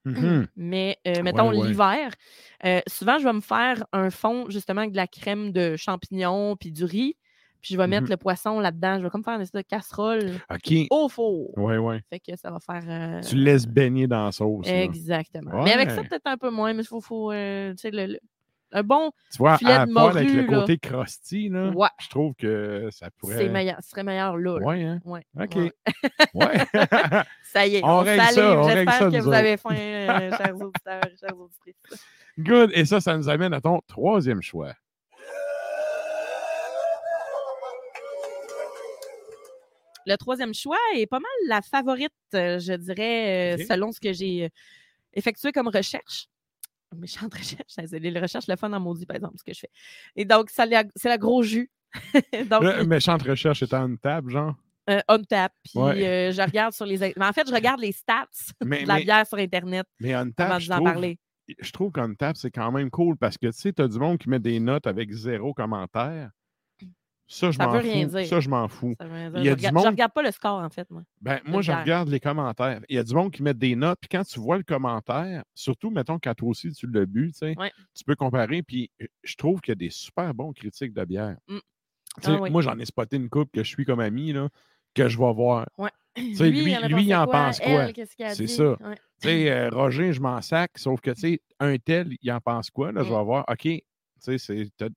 Mhm. 0.04 0.46
Mais 0.56 0.98
euh, 1.06 1.22
mettons 1.22 1.50
ouais. 1.50 1.66
l'hiver, 1.66 2.12
euh, 2.64 2.80
souvent 2.88 3.18
je 3.18 3.24
vais 3.24 3.32
me 3.32 3.40
faire 3.40 3.84
un 3.92 4.10
fond 4.10 4.46
justement 4.50 4.80
avec 4.82 4.92
de 4.92 4.96
la 4.96 5.06
crème 5.06 5.52
de 5.52 5.76
champignons 5.76 6.56
puis 6.56 6.72
du 6.72 6.84
riz. 6.84 7.16
Puis 7.60 7.74
je 7.74 7.78
vais 7.78 7.86
mettre 7.86 8.04
Mhm. 8.04 8.10
le 8.10 8.16
poisson 8.16 8.58
là-dedans. 8.58 8.98
Je 8.98 9.04
vais 9.04 9.10
comme 9.10 9.22
faire 9.22 9.36
une 9.36 9.42
espèce 9.42 9.62
de 9.62 9.68
casserole 9.68 10.32
au 10.90 11.08
four. 11.08 11.56
Ouais, 11.56 11.76
ouais. 11.78 12.00
Fait 12.10 12.18
que 12.18 12.36
ça 12.36 12.50
va 12.50 12.58
faire. 12.58 12.82
euh, 12.88 13.20
Tu 13.20 13.36
laisses 13.36 13.66
baigner 13.68 14.08
dans 14.08 14.24
la 14.24 14.32
sauce. 14.32 14.66
Exactement. 14.68 15.62
Mais 15.62 15.72
avec 15.72 15.90
ça, 15.90 16.02
peut-être 16.02 16.26
un 16.26 16.36
peu 16.36 16.50
moins, 16.50 16.72
mais 16.72 16.82
il 16.82 16.86
faut, 16.86 17.00
faut 17.00 17.30
euh, 17.30 17.70
tu 17.70 17.76
sais, 17.82 17.90
le, 17.92 18.06
le- 18.14 18.18
un 18.72 18.82
bon. 18.82 19.12
Tu 19.30 19.38
vois, 19.38 19.58
filet 19.58 19.72
à 19.72 19.86
de 19.86 19.92
la 19.94 20.00
poêle 20.00 20.16
avec 20.18 20.28
le 20.30 20.42
morue, 20.42 20.50
là. 20.50 20.60
côté 20.60 20.78
crusty, 20.78 21.48
là, 21.50 21.70
Ouais. 21.70 21.88
je 22.00 22.08
trouve 22.08 22.34
que 22.34 22.88
ça 22.90 23.10
pourrait... 23.18 23.36
C'est 23.36 23.48
meilleur, 23.48 23.76
ce 23.82 23.90
serait 23.90 24.02
meilleur 24.02 24.36
là. 24.36 24.58
là. 24.58 24.66
Ouais, 24.66 24.82
hein? 24.82 25.00
Ouais, 25.04 25.26
OK. 25.38 25.54
ouais. 25.56 25.72
Ouais. 26.34 26.64
Ça 27.44 27.66
y 27.66 27.76
est, 27.76 27.80
On 27.84 27.88
on, 27.88 28.00
règle 28.00 28.22
ça, 28.22 28.62
J'espère 28.72 28.98
que 28.98 29.18
vous 29.18 29.28
autres. 29.28 29.36
avez 29.36 29.56
faim, 29.58 29.74
euh, 29.74 30.30
chers 30.36 30.54
auditeurs, 30.56 31.02
chers 31.20 31.38
auditrices. 31.38 32.06
Good. 32.38 32.70
Et 32.74 32.84
ça, 32.86 33.00
ça 33.00 33.16
nous 33.16 33.28
amène 33.28 33.52
à 33.52 33.60
ton 33.60 33.80
troisième 33.86 34.40
choix. 34.40 34.72
Le 40.06 40.16
troisième 40.16 40.52
choix 40.54 40.78
est 40.96 41.06
pas 41.06 41.20
mal 41.20 41.30
la 41.46 41.62
favorite, 41.62 42.12
euh, 42.34 42.58
je 42.58 42.72
dirais, 42.72 43.54
euh, 43.56 43.64
selon 43.68 43.92
ce 43.92 44.00
que 44.00 44.12
j'ai 44.12 44.50
effectué 45.14 45.52
comme 45.52 45.68
recherche. 45.68 46.26
Méchante 46.96 47.34
recherche, 47.34 47.76
les 47.92 48.20
recherches, 48.20 48.46
le 48.48 48.56
fun 48.56 48.72
en 48.72 48.80
maudit, 48.80 49.06
par 49.06 49.16
exemple, 49.16 49.34
ce 49.38 49.44
que 49.44 49.52
je 49.54 49.60
fais. 49.60 49.70
Et 50.16 50.24
donc, 50.24 50.50
c'est 50.50 50.66
la 50.66 51.18
gros 51.18 51.42
jus. 51.42 51.70
donc, 52.50 52.62
Là, 52.62 52.84
méchante 52.84 53.22
recherche 53.22 53.62
étant 53.62 53.86
une 53.86 53.98
table, 53.98 54.30
genre? 54.30 54.54
euh, 54.90 55.00
on 55.08 55.22
tap, 55.22 55.52
puis 55.62 55.78
Ouais. 55.78 56.06
euh, 56.06 56.32
je 56.32 56.42
regarde 56.42 56.72
sur 56.72 56.86
les. 56.86 56.98
Mais 56.98 57.26
en 57.26 57.32
fait, 57.32 57.46
je 57.48 57.54
regarde 57.54 57.80
les 57.80 57.92
stats 57.92 58.26
Mais, 58.64 58.82
de 58.82 58.88
la 58.88 58.94
mais, 58.96 59.04
bière 59.04 59.26
sur 59.26 59.38
Internet 59.38 59.86
mais 60.00 60.14
on 60.16 60.20
avant 60.20 60.32
tap, 60.32 60.54
de 60.54 60.60
je 60.60 60.66
vous 60.66 60.72
en 60.72 60.76
trouve, 60.76 60.92
parler. 60.92 61.18
je 61.60 61.70
trouve 61.70 61.92
qu'un 61.92 62.14
tap, 62.14 62.36
c'est 62.36 62.50
quand 62.50 62.72
même 62.72 62.90
cool 62.90 63.16
parce 63.16 63.38
que, 63.38 63.46
tu 63.46 63.52
sais, 63.52 63.72
tu 63.72 63.82
as 63.82 63.88
du 63.88 63.98
monde 63.98 64.18
qui 64.18 64.28
met 64.28 64.38
des 64.40 64.58
notes 64.58 64.86
avec 64.86 65.10
zéro 65.12 65.54
commentaire. 65.54 66.30
Ça, 67.28 67.50
je 67.50 67.58
m'en 67.58 67.70
fous. 67.80 68.24
Ça, 68.26 68.40
je 68.40 68.48
m'en 68.50 68.68
fous. 68.68 68.94
Il 69.00 69.06
y 69.44 69.48
a 69.48 69.52
je, 69.52 69.56
du 69.56 69.66
regarde, 69.66 69.74
monde- 69.74 69.84
je 69.84 69.88
regarde 69.90 70.12
pas 70.12 70.22
le 70.22 70.30
score, 70.32 70.60
en 70.60 70.68
fait, 70.68 70.90
moi. 70.90 71.02
Ben, 71.22 71.40
moi, 71.46 71.62
je 71.62 71.72
regarde 71.72 72.08
les 72.08 72.20
commentaires. 72.20 72.80
Il 72.90 72.96
y 72.96 72.98
a 72.98 73.02
du 73.04 73.14
monde 73.14 73.30
qui 73.32 73.42
met 73.42 73.54
des 73.54 73.74
notes, 73.74 73.98
puis 74.00 74.08
quand 74.10 74.22
tu 74.24 74.38
vois 74.38 74.58
le 74.58 74.62
commentaire, 74.64 75.42
surtout, 75.54 75.90
mettons, 75.90 76.18
quand 76.22 76.34
toi 76.34 76.48
aussi 76.50 76.70
tu 76.72 76.86
l'as 76.88 77.06
bu, 77.06 77.32
tu 77.32 77.38
sais, 77.38 77.54
Ouais. 77.58 77.72
tu 77.94 78.04
peux 78.04 78.16
comparer, 78.16 78.62
puis 78.62 78.90
euh, 79.00 79.06
je 79.22 79.34
trouve 79.36 79.60
qu'il 79.60 79.70
y 79.72 79.72
a 79.72 79.76
des 79.76 79.90
super 79.90 80.34
bons 80.34 80.52
critiques 80.52 80.92
de 80.92 81.04
bière. 81.04 81.36
Mm. 81.48 81.58
Ah 82.24 82.38
oui. 82.42 82.50
Moi, 82.50 82.60
j'en 82.60 82.78
ai 82.78 82.84
spoté 82.84 83.16
une 83.16 83.30
coupe 83.30 83.50
que 83.52 83.62
je 83.62 83.68
suis 83.68 83.86
comme 83.86 84.00
ami, 84.00 84.32
là, 84.34 84.48
que 84.94 85.08
je 85.08 85.16
vais 85.16 85.32
voir. 85.32 85.66
Ouais. 85.78 85.88
lui- 86.16 86.72
il 86.72 86.76
en 86.76 86.86
lui, 86.88 87.08
pense 87.30 87.60
quoi? 87.60 87.88
C'est 88.34 88.46
ça. 88.46 88.76
Ouais. 89.24 89.50
Euh, 89.50 89.70
Roger, 89.70 90.12
je 90.12 90.20
m'en 90.20 90.42
sac, 90.42 90.72
sauf 90.76 91.00
que, 91.00 91.12
tu 91.12 91.20
sais, 91.20 91.40
un 91.60 91.78
tel, 91.78 92.14
il 92.20 92.30
en 92.30 92.40
pense 92.40 92.68
quoi? 92.70 92.92
Là, 92.92 93.02
je 93.04 93.08
vais 93.08 93.24
voir, 93.24 93.46
OK, 93.48 93.64
il 93.64 93.82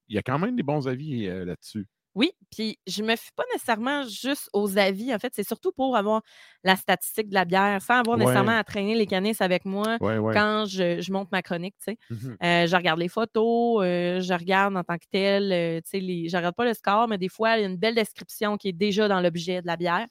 y 0.10 0.18
a 0.18 0.22
quand 0.22 0.38
même 0.40 0.56
des 0.58 0.64
bons 0.64 0.88
avis 0.90 1.28
euh, 1.28 1.46
là-dessus. 1.46 1.88
Oui, 2.16 2.32
puis 2.50 2.80
je 2.88 3.04
me 3.04 3.16
fie 3.18 3.32
pas 3.36 3.44
nécessairement 3.54 4.04
juste 4.08 4.50
aux 4.54 4.78
avis. 4.78 5.14
En 5.14 5.20
fait, 5.20 5.34
c'est 5.36 5.46
surtout 5.46 5.74
pour 5.74 5.98
avoir 5.98 6.22
la 6.64 6.78
statistique 6.78 7.28
de 7.30 7.34
la 7.34 7.44
bière, 7.44 7.82
sans 7.82 7.96
avoir 8.00 8.18
Ouais. 8.18 8.24
nécessairement 8.24 8.58
à 8.58 8.64
traîner 8.64 8.96
les 8.96 9.06
canisses 9.06 9.42
avec 9.42 9.66
moi 9.66 9.98
Ouais, 10.00 10.18
ouais. 10.18 10.34
quand 10.34 10.66
je, 10.66 11.02
je 11.02 11.12
monte 11.12 11.30
ma 11.34 11.42
chronique. 11.42 11.76
tu 11.86 11.92
sais. 11.92 11.98
Mhm. 12.10 12.38
Euh, 12.42 12.68
je 12.68 12.76
regarde 12.76 13.00
les 13.00 13.10
photos, 13.10 13.84
euh, 13.84 14.22
je 14.22 14.34
regarde 14.34 14.78
en 14.78 14.84
tant 14.84 14.98
que 14.98 15.04
tel, 15.12 15.52
euh, 15.52 15.82
tu 15.82 15.90
sais, 15.90 16.00
les, 16.00 16.30
je 16.30 16.38
regarde 16.38 16.56
pas 16.56 16.64
le 16.64 16.74
score, 16.74 17.08
mais 17.10 17.18
des 17.18 17.28
fois, 17.30 17.58
il 17.58 17.62
y 17.62 17.66
a 17.66 17.68
une 17.68 17.76
belle 17.78 17.96
description 17.96 18.56
qui 18.56 18.70
est 18.70 18.74
déjà 18.74 19.10
dans 19.10 19.20
l'objet 19.20 19.62
de 19.62 19.68
la 19.68 19.76
bière. 19.76 20.08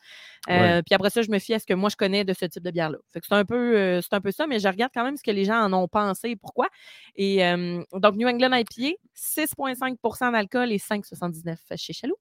Euh. 0.51 0.83
Puis 0.85 0.95
après 0.95 1.09
ça, 1.09 1.23
je 1.23 1.31
me 1.31 1.39
fie 1.39 1.55
à 1.55 1.59
ce 1.59 1.65
que 1.65 1.73
moi, 1.73 1.89
je 1.89 1.97
connais 1.97 2.23
de 2.25 2.35
ce 2.35 2.45
type 2.45 2.63
de 2.63 2.71
bière-là. 2.71 2.99
Fait 3.15 3.21
que 3.21 3.27
c'est 3.27 3.35
un, 3.35 3.47
peu, 3.47 4.01
c'est 4.03 4.13
un 4.13 4.21
peu 4.21 4.31
ça, 4.31 4.47
mais 4.47 4.59
je 4.59 4.69
regarde 4.69 4.93
quand 4.95 5.05
même 5.05 5.17
ce 5.17 5.23
que 5.23 5.31
les 5.31 5.47
gens 5.47 5.63
en 5.63 5.73
ont 5.73 5.89
pensé 5.89 6.29
et 6.31 6.37
pourquoi. 6.37 6.69
Et 7.17 7.39
donc, 7.95 8.17
New 8.17 8.29
England 8.29 8.53
IPA, 8.53 8.97
6,5% 9.17 10.33
d'alcool 10.33 10.71
et 10.71 10.79
5,79 10.79 11.57
chez 11.77 11.94
Chaloux. 11.95 12.17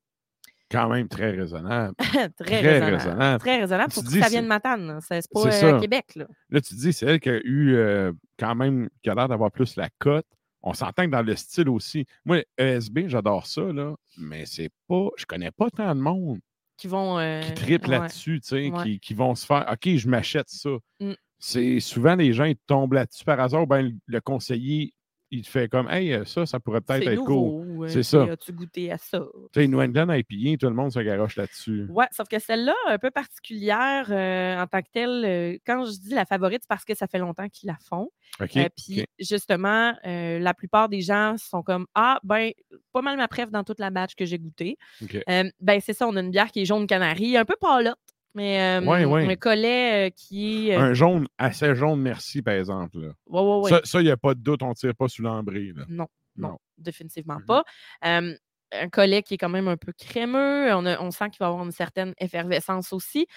Quand 0.72 0.90
même 0.90 1.08
très 1.08 1.32
raisonnable. 1.32 1.94
très, 2.00 2.30
Très 2.30 2.62
raisonnable. 2.62 2.96
raisonnable. 2.96 3.40
Très 3.40 3.60
raisonnable. 3.60 3.92
Faut 3.94 4.02
que 4.02 4.10
ça 4.10 4.30
vienne 4.30 4.46
de 4.46 4.50
Matane. 4.50 5.00
C'est 5.08 5.22
pas 5.32 5.46
euh. 5.64 5.80
Québec. 5.80 6.06
Là. 6.16 6.26
Là, 6.50 6.62
tu 6.62 6.74
dis, 6.76 6.94
c'est 6.94 7.06
elle 7.06 7.20
qui 7.20 7.30
a 7.30 7.40
eu 7.44 7.76
euh, 7.76 8.12
quand 8.40 8.56
même, 8.56 8.90
qui 9.04 9.10
a 9.10 9.14
l'air 9.16 9.28
d'avoir 9.28 9.52
plus 9.52 9.76
la 9.76 9.90
cote. 10.00 10.26
On 10.64 10.74
s'entend 10.74 11.06
que 11.06 11.12
dans 11.12 11.22
le 11.22 11.36
style 11.36 11.70
aussi. 11.70 12.06
Moi, 12.26 12.44
ESB, 12.58 13.08
j'adore 13.08 13.46
ça, 13.46 13.62
là, 13.62 13.94
mais 14.18 14.46
c'est 14.46 14.70
pas. 14.88 15.10
Je 15.18 15.26
connais 15.26 15.52
pas 15.52 15.70
tant 15.70 15.94
de 15.94 16.00
monde 16.00 16.40
Qui 16.78 16.88
vont. 16.88 17.20
euh, 17.20 17.42
qui 17.42 17.54
triple 17.54 17.90
ouais. 17.90 18.00
là-dessus, 18.00 18.40
tu 18.42 18.48
sais, 18.48 18.72
Ouais. 18.72 18.84
qui, 18.84 19.00
qui 19.00 19.14
vont 19.14 19.36
se 19.36 19.46
faire 19.46 19.68
OK, 19.72 19.96
je 19.98 20.08
m'achète 20.08 20.50
ça. 20.50 20.70
Mm. 21.02 21.12
C'est 21.38 21.80
souvent 21.82 22.16
les 22.16 22.32
gens, 22.34 22.46
ils 22.46 22.56
tombent 22.66 22.94
là-dessus 22.94 23.26
par 23.26 23.40
hasard, 23.42 23.68
ben, 23.68 23.94
le 24.08 24.22
conseiller, 24.22 24.94
il 25.34 25.42
te 25.42 25.50
fait 25.50 25.68
comme 25.68 25.90
Hey, 25.90 26.14
euh, 26.14 26.26
ça, 26.26 26.46
ça 26.46 26.60
pourrait 26.60 26.82
peut-être 26.82 27.08
être 27.08 27.24
cool. 27.24 27.34
nouveau. 27.36 27.84
euh, 27.86 27.88
C'est 27.88 28.04
ça. 28.04 28.24
As-tu 28.24 28.54
goûté 28.54 28.92
à 28.92 28.98
ça? 28.98 29.20
Tu 29.52 29.62
sais, 29.62 29.68
New 29.68 29.82
England 29.82 30.08
IPA, 30.14 30.58
tout 30.60 30.68
le 30.70 30.76
monde 30.76 30.92
se 30.92 31.00
garoche 31.00 31.36
là-dessus. 31.36 31.88
Ouais, 31.90 32.06
sauf 32.12 32.28
que 32.28 32.38
celle-là, 32.40 32.74
un 32.88 32.98
peu 33.00 33.10
particulière 33.12 34.08
euh, 34.10 34.62
en 34.62 34.68
tant 34.68 34.82
que 34.82 34.90
telle, 34.94 35.24
euh, 35.26 35.58
quand 35.66 35.86
je 35.86 35.92
dis 36.00 36.14
la 36.14 36.26
favorite, 36.26 36.62
c'est 36.64 36.70
parce 36.70 36.86
que 36.86 36.94
ça 36.96 37.08
fait 37.08 37.18
longtemps 37.18 37.50
qu'ils 37.50 37.68
la 37.68 37.78
font. 37.88 38.10
OK. 38.42 38.58
Euh, 38.58 38.70
Puis 38.78 39.06
justement, 39.20 39.94
la 40.04 40.54
plupart 40.54 40.90
des 40.90 41.02
gens 41.02 41.36
sont 41.38 41.64
comme 41.64 41.86
Ah, 41.96 42.20
ben, 42.24 42.52
pas 42.92 43.02
mal 43.02 43.18
ma 43.18 43.28
préf 43.28 43.50
dans 43.52 43.64
toute 43.64 43.80
la 43.80 43.90
batch 43.90 44.16
que 44.16 44.26
j'ai 44.26 44.38
goûté. 44.40 44.78
OK. 45.02 45.18
Euh, 45.30 45.50
ben, 45.60 45.80
c'est 45.84 45.94
ça, 45.94 46.08
on 46.08 46.16
a 46.16 46.20
une 46.22 46.32
bière 46.32 46.52
qui 46.52 46.62
est 46.62 46.66
jaune 46.66 46.88
canari, 46.88 47.38
un 47.38 47.46
peu 47.46 47.56
palotte, 47.60 47.98
mais 48.34 48.80
euh, 48.82 48.86
Ouais, 48.86 49.06
ouais. 49.06 49.32
un 49.32 49.36
collet 49.36 50.08
euh, 50.08 50.10
qui 50.16 50.70
est. 50.70 50.76
euh, 50.78 50.80
Un 50.80 50.94
jaune, 50.94 51.28
assez 51.38 51.74
jaune, 51.76 52.02
merci, 52.02 52.42
par 52.42 52.56
exemple. 52.56 53.00
là. 53.00 53.10
ouais. 53.28 53.72
Ça, 53.84 54.02
il 54.02 54.06
n'y 54.06 54.12
a 54.12 54.18
pas 54.18 54.34
de 54.34 54.40
doute, 54.42 54.64
on 54.64 54.70
ne 54.70 54.74
tire 54.74 54.96
pas 54.96 55.08
sous 55.08 55.22
l'embré. 55.22 55.72
là. 55.76 55.86
Non, 55.90 56.08
non, 56.36 56.50
Non. 56.50 56.58
définitivement 56.78 57.40
Mhm. 57.40 57.46
pas. 57.46 57.64
Euh, 58.06 58.36
un 58.76 58.90
collet 58.90 59.22
qui 59.22 59.36
est 59.36 59.38
quand 59.38 59.50
même 59.50 59.68
un 59.68 59.78
peu 59.78 59.94
crémeux. 59.94 60.74
On, 60.74 60.86
a- 60.88 61.00
on 61.00 61.12
sent 61.12 61.30
qu'il 61.30 61.38
va 61.42 61.48
avoir 61.48 61.64
une 61.64 61.72
certaine 61.72 62.14
effervescence 62.18 62.92
aussi. 62.92 63.28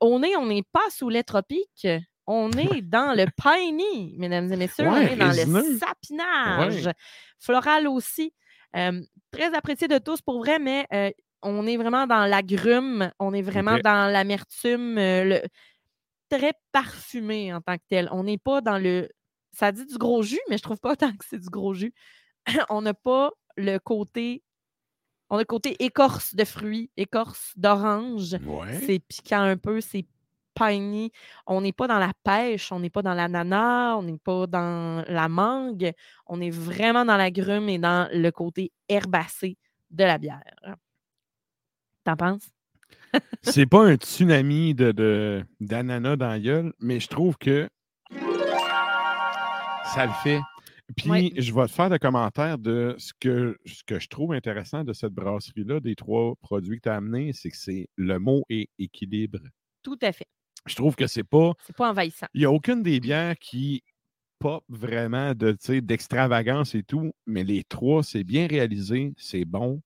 Au 0.00 0.18
nez, 0.18 0.34
on 0.36 0.46
n'est 0.46 0.62
pas 0.72 0.88
sous 0.90 1.10
lait 1.10 1.22
tropique. 1.24 1.86
On 2.26 2.50
est 2.52 2.80
dans 2.82 3.14
le 3.14 3.26
piney, 3.36 4.14
mesdames 4.16 4.50
et 4.52 4.56
messieurs. 4.56 4.86
on 4.88 4.96
est 4.96 5.14
dans 5.16 5.28
le 5.28 5.76
sapinage. 5.78 6.88
Floral 7.38 7.86
aussi. 7.86 8.32
Euh, 8.76 9.00
très 9.30 9.54
apprécié 9.54 9.88
de 9.88 9.98
tous 9.98 10.20
pour 10.22 10.38
vrai, 10.38 10.58
mais 10.58 10.86
euh, 10.92 11.10
on 11.42 11.66
est 11.66 11.76
vraiment 11.76 12.06
dans 12.06 12.26
l'agrume. 12.26 13.10
On 13.18 13.32
est 13.32 13.42
vraiment 13.42 13.78
dans 13.78 14.10
l'amertume. 14.10 14.98
euh, 14.98 15.24
le... 15.24 15.42
Très 16.30 16.52
parfumé 16.72 17.54
en 17.54 17.60
tant 17.60 17.76
que 17.76 17.82
tel. 17.88 18.08
On 18.12 18.24
n'est 18.24 18.38
pas 18.38 18.60
dans 18.60 18.78
le. 18.78 19.08
Ça 19.52 19.72
dit 19.72 19.86
du 19.86 19.96
gros 19.96 20.22
jus, 20.22 20.40
mais 20.50 20.58
je 20.58 20.62
trouve 20.62 20.78
pas 20.78 20.94
tant 20.96 21.12
que 21.12 21.24
c'est 21.26 21.38
du 21.38 21.48
gros 21.48 21.74
jus. 21.74 21.94
on 22.70 22.82
n'a 22.82 22.94
pas 22.94 23.30
le 23.56 23.78
côté 23.78 24.42
On 25.30 25.36
a 25.36 25.40
le 25.40 25.44
côté 25.44 25.82
écorce 25.82 26.34
de 26.34 26.44
fruits, 26.44 26.90
écorce 26.96 27.52
d'orange. 27.56 28.36
Ouais. 28.44 28.80
C'est 28.86 28.98
piquant 28.98 29.42
un 29.42 29.56
peu, 29.56 29.80
c'est 29.80 30.06
piney. 30.54 31.10
On 31.46 31.60
n'est 31.60 31.72
pas 31.72 31.86
dans 31.86 31.98
la 31.98 32.12
pêche, 32.24 32.72
on 32.72 32.80
n'est 32.80 32.90
pas 32.90 33.02
dans 33.02 33.14
l'ananas, 33.14 33.96
on 33.96 34.02
n'est 34.02 34.18
pas 34.18 34.46
dans 34.46 35.04
la 35.08 35.28
mangue. 35.28 35.92
On 36.26 36.40
est 36.40 36.50
vraiment 36.50 37.04
dans 37.04 37.16
la 37.16 37.30
grume 37.30 37.68
et 37.68 37.78
dans 37.78 38.08
le 38.12 38.30
côté 38.30 38.72
herbacé 38.88 39.56
de 39.90 40.04
la 40.04 40.18
bière. 40.18 40.42
T'en 42.08 42.16
penses? 42.16 42.48
C'est 43.42 43.66
pas 43.66 43.84
un 43.86 43.96
tsunami 43.96 44.74
de, 44.74 44.92
de- 44.92 45.44
d'ananas 45.60 46.16
dans 46.16 46.28
la 46.28 46.40
gueule, 46.40 46.72
mais 46.80 47.00
je 47.00 47.08
trouve 47.08 47.36
que 47.36 47.68
ça 49.94 50.06
le 50.06 50.12
fait. 50.22 50.40
Puis, 50.96 51.10
Ouais. 51.10 51.32
je 51.36 51.52
vais 51.52 51.66
te 51.66 51.70
faire 51.70 51.90
des 51.90 51.98
commentaires 51.98 52.56
de 52.56 52.94
ce 52.96 53.12
que, 53.20 53.58
ce 53.66 53.82
que 53.86 53.98
je 53.98 54.08
trouve 54.08 54.32
intéressant 54.32 54.84
de 54.84 54.94
cette 54.94 55.12
brasserie-là, 55.12 55.80
des 55.80 55.94
trois 55.96 56.34
produits 56.40 56.78
que 56.78 56.84
tu 56.84 56.88
as 56.88 56.94
amenés, 56.96 57.34
c'est 57.34 57.50
que 57.50 57.58
c'est 57.58 57.88
le 57.96 58.18
mot 58.18 58.42
est 58.48 58.70
équilibre. 58.78 59.40
Tout 59.82 59.98
à 60.00 60.10
fait. 60.12 60.28
Je 60.66 60.74
trouve 60.76 60.96
que 60.96 61.06
c'est 61.06 61.24
pas. 61.24 61.52
C'est 61.66 61.76
pas 61.76 61.90
envahissant. 61.90 62.26
Il 62.32 62.38
n'y 62.40 62.46
a 62.46 62.50
aucune 62.50 62.82
des 62.82 63.00
bières 63.00 63.36
qui 63.38 63.82
pop 64.38 64.64
vraiment 64.70 65.34
de, 65.34 65.54
d'extravagance 65.80 66.74
et 66.74 66.84
tout, 66.84 67.12
mais 67.26 67.44
les 67.44 67.64
trois, 67.64 68.02
c'est 68.02 68.24
bien 68.24 68.46
réalisé, 68.46 69.12
c'est 69.18 69.44
bon. 69.44 69.82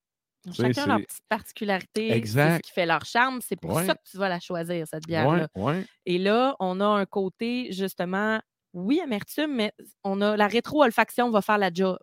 Chacun 0.53 0.87
leur 0.87 0.99
c'est- 0.99 1.05
petite 1.07 1.25
particularité. 1.29 2.27
Ce 2.27 2.61
qui 2.61 2.73
fait 2.73 2.87
leur 2.87 3.05
charme. 3.05 3.41
C'est 3.43 3.57
pour 3.57 3.73
Ouais. 3.75 3.87
ça 3.87 3.95
que 3.95 4.01
tu 4.11 4.17
vas 4.17 4.29
la 4.29 4.41
choisir, 4.41 4.87
cette 4.89 5.07
bière-là. 5.07 5.49
ouais. 5.55 5.85
Et 6.07 6.19
là, 6.19 6.57
on 6.59 6.81
a 6.81 6.87
un 6.87 7.07
côté, 7.07 7.73
justement, 7.73 8.41
oui, 8.75 9.01
amertume, 9.01 9.55
mais 9.55 9.73
on 10.03 10.21
a 10.23 10.37
la 10.37 10.47
rétro-olfaction 10.49 11.31
va 11.31 11.43
faire 11.43 11.59
la 11.59 11.71
job. 11.73 11.99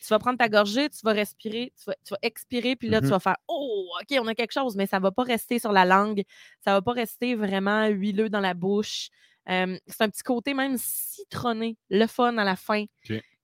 Tu 0.00 0.06
vas 0.08 0.18
prendre 0.18 0.38
ta 0.38 0.48
gorgée, 0.48 0.88
tu 0.88 0.98
vas 1.04 1.12
respirer, 1.12 1.72
tu 1.78 1.84
vas, 1.86 1.94
tu 2.04 2.10
vas 2.14 2.18
expirer, 2.22 2.74
puis 2.74 2.88
là, 2.88 2.98
tu 3.00 3.04
Mhm. 3.06 3.10
vas 3.12 3.20
faire 3.20 3.36
Oh, 3.48 3.88
OK, 4.00 4.18
on 4.20 4.26
a 4.26 4.34
quelque 4.34 4.52
chose, 4.52 4.74
mais 4.76 4.86
ça 4.86 4.98
ne 4.98 5.02
va 5.02 5.12
pas 5.12 5.22
rester 5.22 5.58
sur 5.58 5.72
la 5.72 5.84
langue. 5.84 6.22
Ça 6.64 6.70
ne 6.72 6.76
va 6.76 6.82
pas 6.82 6.92
rester 6.92 7.34
vraiment 7.34 7.86
huileux 7.86 8.28
dans 8.28 8.40
la 8.40 8.54
bouche. 8.54 9.08
Euh, 9.48 9.78
c'est 9.86 10.02
un 10.02 10.08
petit 10.08 10.22
côté 10.22 10.52
même 10.54 10.76
citronné, 10.78 11.76
le 11.90 12.06
fun 12.06 12.36
à 12.38 12.44
la 12.44 12.56
fin. 12.56 12.84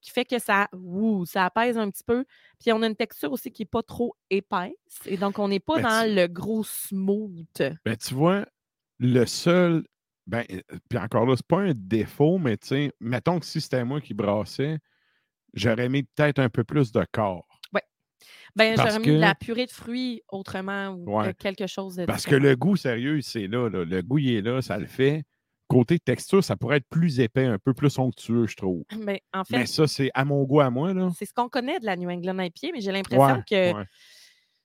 Qui 0.07 0.13
fait 0.13 0.25
que 0.25 0.39
ça, 0.39 0.69
ouh, 0.73 1.25
ça 1.27 1.45
apaise 1.47 1.77
un 1.77 1.91
petit 1.91 2.05
peu. 2.05 2.25
Puis 2.61 2.73
on 2.73 2.81
a 2.83 2.87
une 2.87 2.95
texture 2.97 3.33
aussi 3.33 3.51
qui 3.51 3.63
n'est 3.63 3.67
pas 3.67 3.83
trop 3.83 4.15
épaisse. 4.31 4.73
Et 5.05 5.17
donc, 5.17 5.39
on 5.39 5.49
n'est 5.49 5.61
pas 5.61 5.77
Ben, 5.77 5.83
dans 5.83 6.09
tu- 6.09 6.15
le 6.15 6.27
gros 6.29 6.63
smooth. 6.65 7.47
Ben, 7.85 7.97
tu 7.97 8.15
vois, 8.15 8.47
le 9.01 9.25
seul. 9.27 9.85
Ben, 10.27 10.45
puis 10.89 10.99
encore 10.99 11.27
là, 11.27 11.35
c'est 11.37 11.47
pas 11.47 11.61
un 11.61 11.73
défaut, 11.75 12.39
mais 12.39 12.57
tu 12.57 12.69
sais, 12.69 12.93
mettons 13.01 13.39
que 13.41 13.47
si 13.47 13.61
c'était 13.61 13.85
moi 13.85 14.01
qui 14.01 14.15
brassais, 14.15 14.79
j'aurais 15.55 15.89
mis 15.89 16.03
peut-être 16.05 16.39
un 16.39 16.49
peu 16.49 16.65
plus 16.65 16.93
de 16.93 17.05
corps. 17.13 17.47
Ben, 18.55 18.75
Parce 18.75 18.89
j'aurais 18.89 19.01
mis 19.01 19.15
de 19.17 19.21
la 19.21 19.35
purée 19.35 19.67
de 19.67 19.71
fruits 19.71 20.23
autrement 20.29 20.89
ou 20.89 21.19
Ouais. 21.19 21.29
euh, 21.29 21.33
quelque 21.39 21.67
chose 21.67 21.97
de 21.97 22.07
Parce 22.07 22.25
que 22.25 22.35
le 22.35 22.57
goût, 22.57 22.75
sérieux, 22.75 23.21
c'est 23.21 23.47
là, 23.49 23.69
là. 23.69 23.85
Le 23.85 24.01
goût, 24.03 24.17
il 24.19 24.33
est 24.35 24.41
là, 24.41 24.63
ça 24.63 24.79
le 24.79 24.87
fait. 24.87 25.25
Côté 25.69 25.99
texture, 25.99 26.45
ça 26.45 26.57
pourrait 26.57 26.77
être 26.77 26.89
plus 26.89 27.19
épais, 27.21 27.45
un 27.47 27.59
peu 27.59 27.75
plus 27.75 27.99
onctueux, 27.99 28.47
je 28.47 28.55
trouve. 28.57 28.85
Ben, 28.99 29.19
en 29.33 29.45
fait, 29.45 29.59
Mais 29.59 29.67
ça, 29.67 29.87
c'est 29.89 30.11
à 30.15 30.25
mon 30.25 30.45
goût, 30.45 30.61
à 30.61 30.71
moi, 30.71 30.95
là. 30.95 31.11
c'est 31.17 31.25
ce 31.27 31.35
qu'on 31.35 31.49
connaît 31.49 31.81
de 31.81 31.87
la 31.87 31.97
New 31.97 32.09
England 32.09 32.39
IPA, 32.39 32.69
mais 32.73 32.81
j'ai 32.81 32.93
l'impression 32.93 33.25
Ouais, 33.37 33.43
que 33.49 33.73
ouais. 33.75 33.85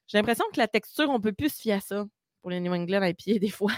j'ai 0.08 0.17
l'impression 0.20 0.46
que 0.53 0.60
la 0.60 0.67
texture, 0.67 1.10
on 1.10 1.20
peut 1.20 1.34
plus 1.34 1.50
se 1.55 1.62
fier 1.62 1.74
à 1.74 1.79
ça 1.79 2.05
pour 2.41 2.51
les 2.51 2.60
New 2.60 2.74
England 2.74 3.01
IPA 3.03 3.39
des 3.39 3.50
fois. 3.50 3.72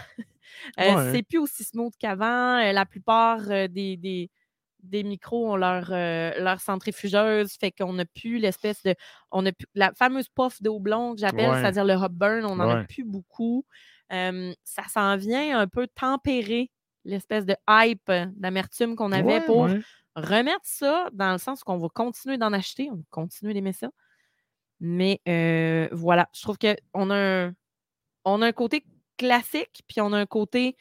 Euh, 0.80 0.96
Ouais. 0.96 1.12
C'est 1.14 1.24
plus 1.24 1.38
aussi 1.40 1.64
smooth 1.64 1.94
qu'avant. 1.98 2.58
Euh, 2.60 2.72
la 2.74 2.86
plupart 2.86 3.40
euh, 3.50 3.68
des, 3.70 3.96
des, 3.98 4.30
des 4.84 5.04
micros 5.04 5.54
ont 5.54 5.56
leur, 5.56 5.88
euh, 5.92 6.32
leur 6.40 6.60
centrifugeuse, 6.60 7.54
fait 7.60 7.72
qu'on 7.72 7.94
n'a 7.94 8.06
plus 8.06 8.38
l'espèce 8.38 8.84
de. 8.84 8.94
On 9.32 9.46
a 9.46 9.52
plus, 9.54 9.66
la 9.76 9.94
fameuse 9.94 10.28
puff 10.28 10.62
de 10.62 10.70
houblon 10.70 11.16
que 11.16 11.22
j'appelle, 11.22 11.50
c'est-à-dire 11.62 11.86
le 11.86 11.94
hop 11.94 12.12
burn, 12.12 12.44
on 12.46 12.58
n'en 12.58 12.70
a 12.70 12.84
plus 12.84 13.06
beaucoup. 13.06 13.66
Euh, 14.12 14.54
ça 14.66 14.84
s'en 14.90 15.16
vient 15.16 15.58
un 15.58 15.68
peu 15.68 15.88
tempérer 15.88 16.70
l'espèce 17.06 17.46
de 17.46 17.56
hype 17.70 18.10
euh, 18.10 18.26
d'amertume 18.36 18.96
qu'on 18.96 19.12
avait 19.12 19.40
Ouais, 19.40 19.46
pour 19.46 19.66
ouais. 19.66 19.82
remettre 20.16 20.62
ça 20.64 21.10
dans 21.14 21.32
le 21.34 21.38
sens 21.40 21.64
qu'on 21.64 21.78
va 21.78 21.88
continuer 21.90 22.38
d'en 22.38 22.54
acheter, 22.54 22.90
on 22.92 22.96
va 22.98 23.02
continuer 23.12 23.54
d'aimer 23.54 23.74
ça. 23.74 23.90
Mais 24.80 25.22
euh, 25.28 25.88
voilà, 25.92 26.30
je 26.36 26.42
trouve 26.42 26.58
qu'on 26.58 27.10
a 27.10 27.16
un, 27.48 27.54
on 28.26 28.42
a 28.42 28.48
un 28.48 28.52
côté 28.54 28.86
classique, 29.18 29.84
puis 29.88 30.02
on 30.02 30.14
a 30.14 30.20
un 30.20 30.26
côté 30.26 30.76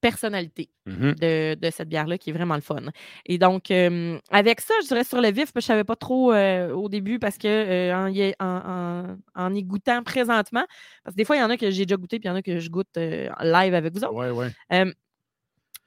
personnalité 0.00 0.70
Mhm. 0.86 1.14
de, 1.14 1.54
de 1.54 1.70
cette 1.70 1.88
bière-là 1.88 2.18
qui 2.18 2.30
est 2.30 2.32
vraiment 2.32 2.56
le 2.56 2.60
fun. 2.60 2.82
Et 3.24 3.38
donc, 3.38 3.70
euh, 3.70 4.18
avec 4.30 4.60
ça, 4.60 4.74
je 4.82 4.88
dirais 4.88 5.04
sur 5.04 5.20
le 5.20 5.28
vif, 5.30 5.52
parce 5.52 5.52
que 5.52 5.60
je 5.60 5.66
ne 5.66 5.76
savais 5.78 5.84
pas 5.84 5.94
trop 5.94 6.32
euh, 6.32 6.72
au 6.72 6.88
début 6.88 7.20
parce 7.20 7.38
que 7.38 7.46
euh, 7.46 7.94
en, 7.96 8.08
y, 8.08 8.34
en, 8.40 8.46
en- 8.46 9.16
en 9.36 9.54
y 9.54 9.62
goûtant 9.62 10.02
présentement, 10.02 10.64
parce 11.04 11.14
que 11.14 11.18
des 11.18 11.24
fois, 11.24 11.36
il 11.36 11.40
y 11.40 11.42
en 11.44 11.50
a 11.50 11.56
que 11.56 11.70
j'ai 11.70 11.86
déjà 11.86 11.96
goûté, 11.96 12.18
puis 12.18 12.26
il 12.28 12.30
y 12.30 12.32
en 12.32 12.36
a 12.36 12.42
que 12.42 12.58
je 12.58 12.68
goûte 12.68 12.88
live 12.96 13.74
avec 13.74 13.92
vous 13.94 14.02
autres. 14.04 14.12
Ouais, 14.14 14.30
ouais. 14.30 14.48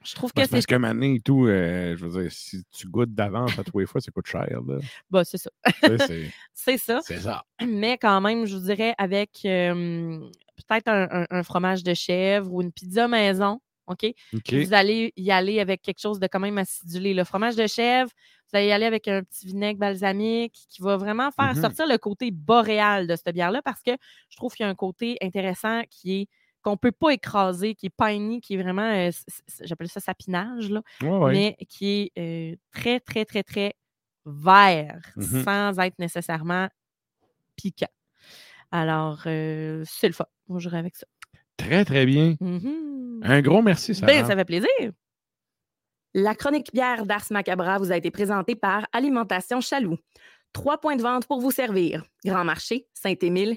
Je 0.06 0.14
trouve 0.14 0.32
que 0.32 0.40
c'est 0.40 0.46
c'est 0.46 0.50
parce 0.52 0.66
que 0.66 0.74
maintenant 0.76 1.12
et 1.14 1.20
tout, 1.20 1.46
euh, 1.46 1.96
je 1.96 2.06
veux 2.06 2.22
dire, 2.22 2.32
si 2.32 2.62
tu 2.70 2.86
goûtes 2.88 3.14
d'avance 3.14 3.58
à 3.58 3.64
tous 3.64 3.78
les 3.80 3.86
fois, 3.86 4.00
ça 4.00 4.10
coûte 4.12 4.26
cher, 4.26 4.46
là. 4.66 4.78
bah, 5.10 5.24
c'est 5.24 5.38
ça. 5.38 5.50
C'est- 6.54 6.78
ça. 6.78 7.00
c'est 7.02 7.20
ça. 7.20 7.44
mais 7.66 7.98
quand 7.98 8.20
même, 8.20 8.46
je 8.46 8.56
vous 8.56 8.62
dirais 8.66 8.94
avec 8.98 9.30
euh, 9.44 10.18
peut-être 10.68 10.88
un, 10.88 11.08
un- 11.10 11.26
un 11.30 11.42
fromage 11.42 11.82
de 11.82 11.94
chèvre 11.94 12.52
ou 12.52 12.62
une 12.62 12.72
pizza 12.72 13.08
maison, 13.08 13.60
OK? 13.88 14.06
Vous 14.66 14.72
allez 14.74 15.12
y 15.16 15.30
aller 15.30 15.60
avec 15.60 15.82
quelque 15.82 16.00
chose 16.00 16.18
de 16.20 16.26
quand 16.26 16.40
même 16.40 16.58
acidulé. 16.58 17.14
Le 17.14 17.24
fromage 17.24 17.56
de 17.56 17.66
chèvre, 17.66 18.10
vous 18.50 18.56
allez 18.58 18.68
y 18.68 18.72
aller 18.72 18.86
avec 18.86 19.08
un 19.08 19.22
petit 19.22 19.46
vinaigre 19.46 19.78
balsamique 19.78 20.54
qui 20.68 20.82
va 20.82 20.96
vraiment 20.96 21.30
faire 21.30 21.54
Mhm. 21.54 21.60
sortir 21.62 21.86
le 21.88 21.98
côté 21.98 22.30
boréal 22.30 23.06
de 23.06 23.16
cette 23.16 23.34
bière-là 23.34 23.60
parce 23.62 23.82
que 23.82 23.92
je 24.30 24.36
trouve 24.36 24.54
qu'il 24.54 24.64
y 24.64 24.66
a 24.68 24.70
un 24.70 24.74
côté 24.74 25.16
intéressant 25.22 25.82
qui 25.90 26.20
est 26.22 26.28
qu'on 26.66 26.72
ne 26.72 26.76
peut 26.78 26.90
pas 26.90 27.10
écraser, 27.10 27.76
qui 27.76 27.86
est 27.86 27.90
piney, 27.96 28.40
qui 28.40 28.54
est 28.54 28.60
vraiment, 28.60 28.82
euh, 28.90 29.10
j'appelle 29.62 29.88
ça 29.88 30.00
sapinage, 30.00 30.68
là, 30.68 30.82
Ouais, 31.00 31.08
ouais. 31.18 31.32
mais 31.32 31.56
qui 31.68 32.10
est 32.16 32.52
euh, 32.52 32.56
très, 32.72 32.98
très, 32.98 33.24
très, 33.24 33.44
très 33.44 33.74
vert 34.24 35.00
Mhm. 35.14 35.44
sans 35.44 35.78
être 35.78 35.96
nécessairement 36.00 36.68
piquant. 37.54 37.86
Alors, 38.72 39.22
euh, 39.26 39.84
c'est 39.86 40.08
le 40.08 40.12
fun. 40.12 40.26
Moi, 40.48 40.58
j'irai 40.58 40.78
avec 40.78 40.96
ça. 40.96 41.06
Très, 41.56 41.84
très 41.84 42.04
bien. 42.04 42.34
Mhm. 42.40 43.20
Un 43.22 43.40
gros 43.42 43.62
merci, 43.62 43.94
Sarah. 43.94 44.12
Ben, 44.12 44.26
ça 44.26 44.34
fait 44.34 44.44
plaisir. 44.44 44.68
La 46.14 46.34
chronique 46.34 46.72
bière 46.72 47.06
d'Ars 47.06 47.26
Macabra 47.30 47.78
vous 47.78 47.92
a 47.92 47.96
été 47.96 48.10
présentée 48.10 48.56
par 48.56 48.88
Alimentation 48.92 49.60
Chaloux. 49.60 49.98
Trois 50.52 50.78
points 50.78 50.96
de 50.96 51.02
vente 51.02 51.26
pour 51.26 51.40
vous 51.40 51.52
servir. 51.52 52.02
Grand 52.24 52.42
Marché, 52.44 52.88
Saint-Émile 52.92 53.56